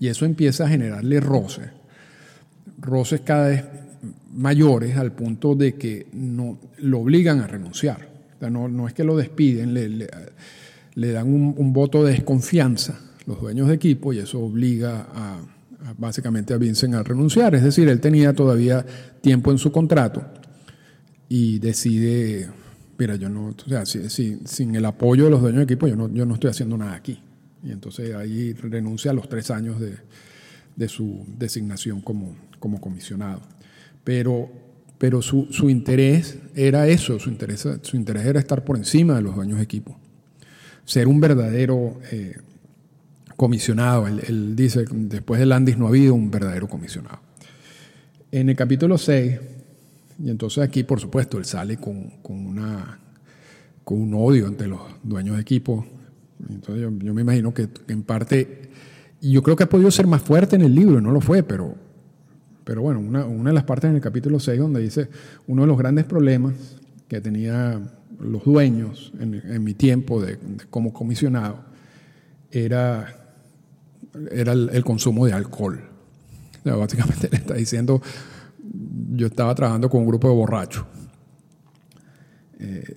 Y 0.00 0.08
eso 0.08 0.24
empieza 0.24 0.64
a 0.64 0.68
generarle 0.68 1.20
roces, 1.20 1.68
roces 2.80 3.20
cada 3.20 3.46
vez 3.46 3.64
mayores 4.34 4.96
al 4.96 5.12
punto 5.12 5.54
de 5.54 5.76
que 5.76 6.08
no, 6.12 6.58
lo 6.78 6.98
obligan 6.98 7.38
a 7.38 7.46
renunciar. 7.46 8.08
no, 8.40 8.66
no, 8.66 8.88
es 8.88 8.92
que 8.92 9.04
lo 9.04 9.16
despiden, 9.16 9.72
le, 9.72 11.12
dan 11.12 11.32
un, 11.32 11.72
voto 11.72 12.02
de 12.02 12.14
desconfianza 12.14 12.98
los 13.24 13.40
dueños 13.40 13.68
de 13.68 13.74
equipo 13.74 14.12
y 14.12 14.18
eso 14.18 14.40
obliga 14.40 15.06
a, 15.14 15.40
básicamente 15.96 16.54
a 16.54 16.56
Vincent 16.56 16.94
a 16.94 17.04
renunciar. 17.04 17.54
Es 17.54 17.62
decir, 17.62 17.88
él 17.88 18.00
tenía 18.00 18.32
todavía 18.32 18.84
tiempo 19.20 19.52
en 19.52 19.58
su 19.58 19.70
contrato 19.70 20.24
y 21.28 21.60
decide 21.60 22.48
mira, 23.00 23.16
yo 23.16 23.30
no, 23.30 23.46
o 23.46 23.68
sea, 23.68 23.86
sin 23.86 24.74
el 24.74 24.84
apoyo 24.84 25.24
de 25.24 25.30
los 25.30 25.40
dueños 25.40 25.60
de 25.60 25.64
equipo, 25.64 25.88
yo 25.88 25.96
no, 25.96 26.12
yo 26.12 26.26
no 26.26 26.34
estoy 26.34 26.50
haciendo 26.50 26.76
nada 26.76 26.94
aquí. 26.94 27.18
Y 27.64 27.72
entonces 27.72 28.14
ahí 28.14 28.52
renuncia 28.52 29.10
a 29.10 29.14
los 29.14 29.26
tres 29.26 29.50
años 29.50 29.80
de, 29.80 30.88
su 30.88 31.24
designación 31.38 32.02
como, 32.02 32.36
comisionado. 32.58 33.40
Pero, 34.04 34.50
su, 35.22 35.70
interés 35.70 36.38
era 36.54 36.88
eso, 36.88 37.18
su 37.18 37.30
interés, 37.30 37.66
su 37.80 37.96
interés 37.96 38.26
era 38.26 38.38
estar 38.38 38.64
por 38.64 38.76
encima 38.76 39.16
de 39.16 39.22
los 39.22 39.34
dueños 39.34 39.56
de 39.56 39.64
equipo. 39.64 39.98
Ser 40.84 41.08
un 41.08 41.20
verdadero 41.20 41.98
eh, 42.12 42.36
comisionado. 43.36 44.08
Él, 44.08 44.20
él, 44.28 44.56
dice, 44.56 44.84
después 44.90 45.40
de 45.40 45.46
Landis 45.46 45.78
no 45.78 45.86
ha 45.86 45.88
habido 45.88 46.12
un 46.12 46.30
verdadero 46.30 46.68
comisionado. 46.68 47.20
En 48.30 48.50
el 48.50 48.56
capítulo 48.56 48.98
6 48.98 49.38
y 50.22 50.30
entonces 50.30 50.62
aquí, 50.62 50.84
por 50.84 51.00
supuesto, 51.00 51.38
él 51.38 51.44
sale 51.44 51.78
con, 51.78 52.12
una, 52.24 52.98
un 53.86 54.14
odio 54.14 54.46
entre 54.46 54.68
los 54.68 54.80
dueños 55.02 55.36
de 55.36 55.42
equipo. 55.42 55.86
Entonces 56.48 56.82
yo, 56.82 56.90
me 56.90 57.22
imagino 57.22 57.52
que, 57.52 57.68
en 57.88 58.02
parte 58.02 58.70
y 59.20 59.32
yo 59.32 59.42
creo 59.42 59.56
que 59.56 59.64
ha 59.64 59.68
podido 59.68 59.90
ser 59.90 60.06
más 60.06 60.22
fuerte 60.22 60.56
en 60.56 60.62
el 60.62 60.74
libro, 60.74 61.00
no 61.00 61.10
lo 61.10 61.20
fue, 61.20 61.42
pero, 61.42 61.74
pero 62.64 62.82
bueno, 62.82 63.00
una, 63.00 63.26
una 63.26 63.50
de 63.50 63.54
las 63.54 63.64
partes 63.64 63.90
en 63.90 63.96
el 63.96 64.00
capítulo 64.00 64.40
6 64.40 64.58
donde 64.58 64.80
dice, 64.80 65.08
uno 65.46 65.62
de 65.62 65.68
los 65.68 65.76
grandes 65.76 66.06
problemas 66.06 66.54
que 67.06 67.20
tenía 67.20 67.80
los 68.18 68.44
dueños 68.44 69.12
en, 69.18 69.64
mi 69.64 69.74
tiempo 69.74 70.22
de, 70.22 70.38
como 70.70 70.92
comisionado 70.92 71.64
era, 72.50 73.34
era 74.30 74.52
el, 74.52 74.84
consumo 74.84 75.26
de 75.26 75.32
alcohol. 75.32 75.80
básicamente 76.64 77.28
le 77.32 77.36
está 77.36 77.54
diciendo, 77.54 78.00
yo 79.12 79.26
estaba 79.26 79.54
trabajando 79.54 79.88
con 79.88 80.02
un 80.02 80.06
grupo 80.06 80.28
de 80.28 80.34
borrachos. 80.34 80.84
Eh, 82.58 82.96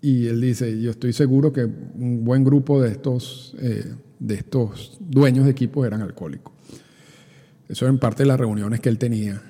y 0.00 0.26
él 0.26 0.40
dice, 0.40 0.80
yo 0.80 0.90
estoy 0.90 1.12
seguro 1.12 1.52
que 1.52 1.64
un 1.64 2.24
buen 2.24 2.44
grupo 2.44 2.82
de 2.82 2.90
estos, 2.90 3.56
eh, 3.58 3.94
de 4.18 4.34
estos 4.34 4.98
dueños 5.00 5.46
de 5.46 5.52
equipos 5.52 5.86
eran 5.86 6.02
alcohólicos. 6.02 6.52
Eso 7.68 7.86
en 7.88 7.98
parte 7.98 8.24
de 8.24 8.28
las 8.28 8.38
reuniones 8.38 8.80
que 8.80 8.90
él 8.90 8.98
tenía 8.98 9.40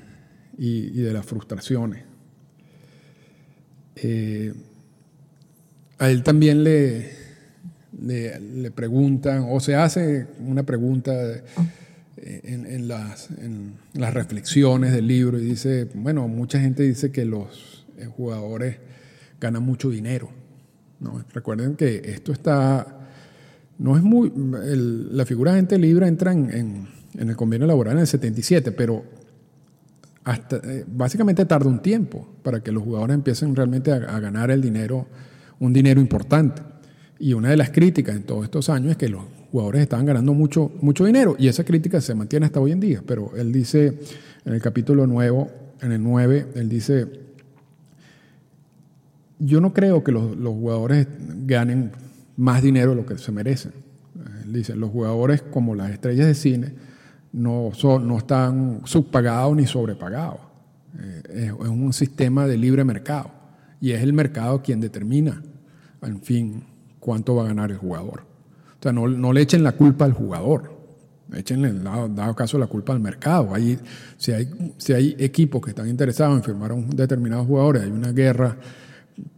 y, 0.56 0.90
de 0.90 1.12
las 1.12 1.26
frustraciones. 1.26 2.04
Eh, 3.96 4.54
a 5.98 6.10
él 6.10 6.22
también 6.22 6.62
le, 6.62 7.10
le, 8.00 8.70
preguntan, 8.70 9.46
o 9.48 9.60
se 9.60 9.74
hace 9.74 10.26
una 10.40 10.62
pregunta 10.62 11.12
en, 12.24 12.88
las, 12.88 13.30
en, 13.30 13.74
las, 13.92 14.14
reflexiones 14.14 14.92
del 14.92 15.06
libro 15.06 15.38
y 15.38 15.44
dice, 15.44 15.88
bueno, 15.94 16.26
mucha 16.28 16.58
gente 16.58 16.82
dice 16.82 17.12
que 17.12 17.24
los 17.24 17.86
jugadores 18.16 18.78
ganan 19.40 19.62
mucho 19.62 19.90
dinero 19.90 20.30
Recuerden 21.32 21.76
que 21.76 22.02
esto 22.04 22.32
está, 22.32 22.86
no 23.78 23.96
es 23.96 24.02
muy, 24.02 24.32
la 24.34 25.26
figura 25.26 25.52
de 25.52 25.58
gente 25.58 25.78
libre 25.78 26.06
entra 26.06 26.32
en, 26.32 26.88
el 27.16 27.36
convenio 27.36 27.66
laboral 27.66 27.94
en 27.94 28.00
el 28.00 28.06
77, 28.06 28.72
pero 28.72 29.04
hasta, 30.24 30.56
eh, 30.56 30.84
básicamente 30.86 31.44
tarda 31.44 31.68
un 31.68 31.80
tiempo 31.80 32.26
para 32.42 32.60
que 32.60 32.72
los 32.72 32.82
jugadores 32.82 33.14
empiecen 33.14 33.54
realmente 33.54 33.92
a, 33.92 34.18
ganar 34.20 34.50
el 34.50 34.60
dinero, 34.60 35.06
un 35.60 35.72
dinero 35.72 36.00
importante. 36.00 36.62
Y 37.18 37.32
una 37.32 37.50
de 37.50 37.56
las 37.56 37.70
críticas 37.70 38.16
en 38.16 38.24
todos 38.24 38.44
estos 38.44 38.68
años 38.68 38.92
es 38.92 38.96
que 38.96 39.08
los 39.08 39.22
jugadores 39.52 39.82
estaban 39.82 40.04
ganando 40.04 40.34
mucho, 40.34 40.72
mucho 40.80 41.04
dinero 41.04 41.36
y 41.38 41.48
esa 41.48 41.64
crítica 41.64 42.00
se 42.00 42.14
mantiene 42.14 42.46
hasta 42.46 42.60
hoy 42.60 42.72
en 42.72 42.80
día. 42.80 43.02
Pero 43.06 43.32
él 43.36 43.52
dice 43.52 43.98
en 44.44 44.52
el 44.52 44.60
capítulo 44.60 45.06
nuevo, 45.06 45.50
en 45.80 45.92
el 45.92 46.02
9, 46.02 46.48
él 46.56 46.68
dice, 46.68 47.06
yo 49.38 49.60
no 49.60 49.72
creo 49.72 50.02
que 50.02 50.12
los, 50.12 50.34
jugadores 50.36 51.06
ganen 51.46 51.92
más 52.36 52.62
dinero 52.62 52.90
de 52.90 52.96
lo 52.96 53.06
que 53.06 53.18
se 53.18 53.32
merecen. 53.32 53.72
Dicen, 54.46 54.80
los 54.80 54.90
jugadores 54.90 55.42
como 55.42 55.74
las 55.74 55.90
estrellas 55.90 56.26
de 56.26 56.34
cine 56.34 56.72
no, 57.32 57.70
son, 57.72 58.06
no 58.06 58.18
están 58.18 58.82
subpagados 58.84 59.56
ni 59.56 59.66
sobrepagados. 59.66 60.40
Eh, 60.98 61.22
es, 61.46 61.52
un 61.52 61.92
sistema 61.92 62.46
de 62.46 62.56
libre 62.56 62.84
mercado 62.84 63.30
y 63.80 63.92
es 63.92 64.02
el 64.02 64.12
mercado 64.12 64.62
quien 64.62 64.80
determina, 64.80 65.42
en 66.02 66.20
fin, 66.20 66.64
cuánto 67.04 67.34
va 67.36 67.44
a 67.44 67.48
ganar 67.48 67.70
el 67.70 67.76
jugador. 67.76 68.22
O 68.78 68.82
sea, 68.82 68.92
no, 68.92 69.06
no 69.06 69.32
le 69.32 69.42
echen 69.42 69.62
la 69.62 69.72
culpa 69.72 70.04
al 70.06 70.12
jugador, 70.12 70.74
Echenle, 71.32 71.72
dado, 71.72 72.36
caso, 72.36 72.58
la 72.58 72.66
culpa 72.66 72.92
al 72.92 73.00
mercado. 73.00 73.54
Si, 74.18 74.32
hay, 74.32 74.48
si 74.76 74.92
hay 74.92 75.16
equipos 75.18 75.62
que 75.62 75.70
están 75.70 75.88
interesados 75.88 76.36
en 76.36 76.44
firmar 76.44 76.70
a 76.70 76.74
un 76.74 76.90
determinado 76.90 77.44
jugador, 77.44 77.78
hay 77.78 77.90
una 77.90 78.12
guerra 78.12 78.56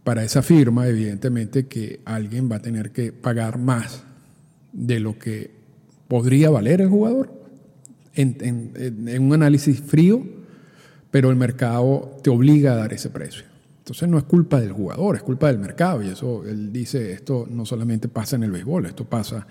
para 0.03 0.23
esa 0.23 0.41
firma, 0.41 0.87
evidentemente 0.87 1.67
que 1.67 2.01
alguien 2.05 2.51
va 2.51 2.57
a 2.57 2.61
tener 2.61 2.91
que 2.91 3.11
pagar 3.11 3.57
más 3.57 4.03
de 4.73 4.99
lo 4.99 5.17
que 5.17 5.51
podría 6.07 6.49
valer 6.49 6.81
el 6.81 6.89
jugador 6.89 7.31
en, 8.15 9.21
un 9.21 9.33
análisis 9.33 9.79
frío, 9.79 10.23
pero 11.11 11.29
el 11.29 11.35
mercado 11.35 12.17
te 12.21 12.29
obliga 12.29 12.73
a 12.73 12.75
dar 12.75 12.93
ese 12.93 13.09
precio. 13.09 13.45
Entonces 13.87 14.09
no 14.09 14.17
es 14.17 14.25
culpa 14.25 14.59
del 14.59 14.73
jugador, 14.73 15.15
es 15.15 15.23
culpa 15.23 15.47
del 15.47 15.59
mercado. 15.59 16.03
Y 16.03 16.09
eso, 16.09 16.45
él 16.45 16.73
dice, 16.73 17.13
esto 17.13 17.47
no 17.49 17.65
solamente 17.65 18.09
pasa 18.09 18.35
en 18.35 18.43
el 18.43 18.51
béisbol, 18.51 18.85
esto 18.85 19.05
pasa 19.05 19.47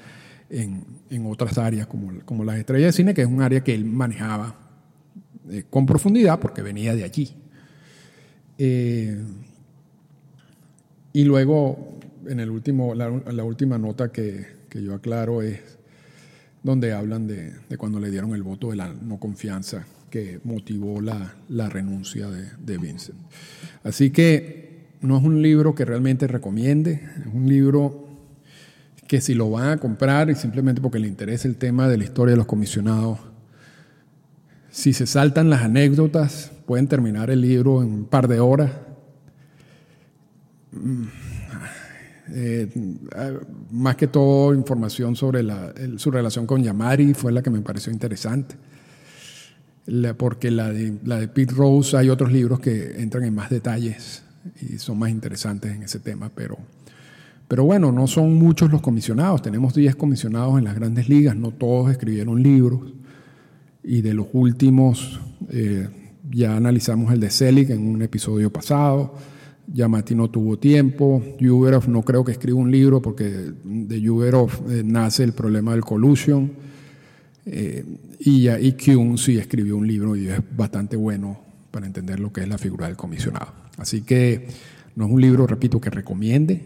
en, 0.51 0.85
otras 1.25 1.57
áreas 1.57 1.87
como, 1.87 2.13
como 2.27 2.45
las 2.45 2.59
estrellas 2.59 2.89
de 2.89 2.93
cine, 2.93 3.15
que 3.15 3.23
es 3.23 3.27
un 3.27 3.41
área 3.41 3.65
que 3.65 3.75
él 3.75 3.87
manejaba 3.87 4.55
eh, 5.49 5.65
con 5.71 5.87
profundidad 5.87 6.39
porque 6.39 6.61
venía 6.61 6.95
de 6.95 7.05
allí. 7.05 7.35
Eh, 8.59 9.25
y 11.15 11.25
luego, 11.25 11.99
en 12.27 12.39
el 12.39 12.51
último, 12.51 12.95
la, 12.95 13.09
última 13.43 13.79
nota 13.79 14.13
que, 14.13 14.55
yo 14.75 14.93
aclaro 14.93 15.41
es 15.41 15.79
donde 16.63 16.93
hablan 16.93 17.27
de, 17.27 17.55
cuando 17.79 18.01
le 18.01 18.11
dieron 18.11 18.35
el 18.35 18.43
voto 18.43 18.69
de 18.69 18.77
la 18.77 18.93
no 18.93 19.19
confianza 19.19 19.87
que 20.11 20.41
motivó 20.45 21.01
la, 21.01 21.35
renuncia 21.69 22.29
de, 22.29 22.79
Vincent. 22.79 23.19
Así 23.85 24.11
que 24.11 24.87
no 25.01 25.19
es 25.19 25.25
un 25.25 25.43
libro 25.43 25.75
que 25.75 25.85
realmente 25.85 26.27
recomiende, 26.27 27.03
es 27.21 27.33
un 27.33 27.49
libro 27.49 28.07
que 29.07 29.21
si 29.21 29.35
lo 29.35 29.51
van 29.51 29.69
a 29.69 29.77
comprar 29.77 30.31
y 30.31 30.35
simplemente 30.35 30.81
porque 30.81 30.99
le 30.99 31.07
interesa 31.07 31.47
el 31.47 31.57
tema 31.57 31.89
de 31.89 31.99
la 31.99 32.05
historia 32.05 32.33
de 32.33 32.39
los 32.39 32.47
comisionados, 32.47 33.19
si 34.71 34.93
se 34.93 35.07
saltan 35.07 35.49
las 35.49 35.63
anécdotas, 35.63 36.51
pueden 36.67 36.87
terminar 36.89 37.31
el 37.31 37.41
libro 37.41 37.83
en 37.83 37.93
un 37.93 38.05
par 38.05 38.29
de 38.29 38.41
horas 38.41 38.71
Mm, 40.77 41.05
eh, 42.29 42.69
más 43.71 43.97
que 43.97 44.09
todo 44.09 44.53
información 44.53 45.15
sobre 45.15 45.45
su 45.97 46.11
relación 46.11 46.45
con 46.45 46.63
Yamari 46.63 47.15
fue 47.15 47.31
la 47.33 47.43
que 47.43 47.51
me 47.51 47.61
pareció 47.61 47.93
interesante. 47.93 48.57
Porque 50.17 50.51
la 50.51 50.71
de, 50.71 50.99
la 51.05 51.21
de 51.21 51.29
Pete 51.29 51.55
Rose 51.55 51.97
hay 51.97 52.09
otros 52.09 52.33
libros 52.33 52.61
que 52.61 53.01
entran 53.01 53.25
en 53.25 53.35
más 53.35 53.51
detalles 53.51 54.23
y 54.61 54.79
son 54.79 54.99
más 54.99 55.11
interesantes 55.11 55.75
en 55.75 55.83
ese 55.83 56.01
tema, 56.01 56.31
pero, 56.35 56.59
pero 57.49 57.65
bueno, 57.65 57.93
no 57.93 58.07
son 58.07 58.35
muchos 58.35 58.71
los 58.71 58.81
comisionados. 58.81 59.43
Tenemos 59.43 59.75
10 59.75 59.97
comisionados 59.97 60.59
en 60.59 60.65
las 60.65 60.75
grandes 60.75 61.09
ligas, 61.09 61.37
no 61.37 61.51
todos 61.51 61.91
escribieron 61.91 62.43
libros. 62.43 62.81
Y 63.83 64.03
de 64.03 64.15
los 64.15 64.27
últimos, 64.33 65.21
eh, 65.51 65.89
ya 66.31 66.57
analizamos 66.57 67.13
el 67.13 67.21
de 67.21 67.31
Selig 67.31 67.71
en 67.71 67.87
un 67.87 68.03
episodio 68.03 68.53
pasado. 68.53 69.15
Yamati 69.73 70.15
no 70.15 70.29
tuvo 70.29 70.59
tiempo. 70.59 71.23
Yuberov 71.39 71.89
no 71.89 72.03
creo 72.03 72.25
que 72.25 72.33
escriba 72.33 72.59
un 72.59 72.71
libro 72.71 73.01
porque 73.01 73.53
de 73.65 74.01
Yuberov 74.01 74.51
eh, 74.69 74.83
nace 74.85 75.23
el 75.23 75.33
problema 75.33 75.73
del 75.73 75.83
collusion. 75.83 76.53
Eh, 77.47 77.85
y, 78.19 78.43
ya, 78.43 78.59
y 78.59 78.73
Kuhn 78.73 79.19
sí 79.19 79.39
escribió 79.39 79.77
un 79.77 79.87
libro 79.87 80.17
y 80.17 80.29
es 80.29 80.41
bastante 80.57 80.97
bueno 80.97 81.41
para 81.71 81.87
entender 81.87 82.21
lo 82.21 82.33
que 82.33 82.43
es 82.43 82.49
la 82.49 82.59
figura 82.59 82.87
del 82.87 82.97
comisionado. 82.97 83.53
Así 83.77 84.03
que 84.03 84.49
no 84.95 85.07
es 85.07 85.13
un 85.13 85.21
libro, 85.21 85.47
repito, 85.47 85.81
que 85.81 85.91
recomiende, 85.91 86.63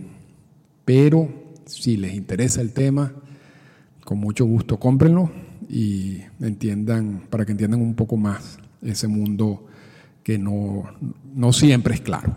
pero 0.84 1.28
si 1.66 1.96
les 1.96 2.14
interesa 2.14 2.60
el 2.60 2.72
tema, 2.72 3.12
con 4.04 4.18
mucho 4.18 4.44
gusto 4.44 4.78
cómprenlo 4.78 5.30
y 5.68 6.18
entiendan, 6.40 7.22
para 7.30 7.44
que 7.44 7.52
entiendan 7.52 7.80
un 7.80 7.94
poco 7.94 8.16
más 8.16 8.58
ese 8.82 9.08
mundo 9.08 9.66
que 10.22 10.38
no, 10.38 10.84
no 11.34 11.52
siempre 11.52 11.94
es 11.94 12.00
claro. 12.00 12.36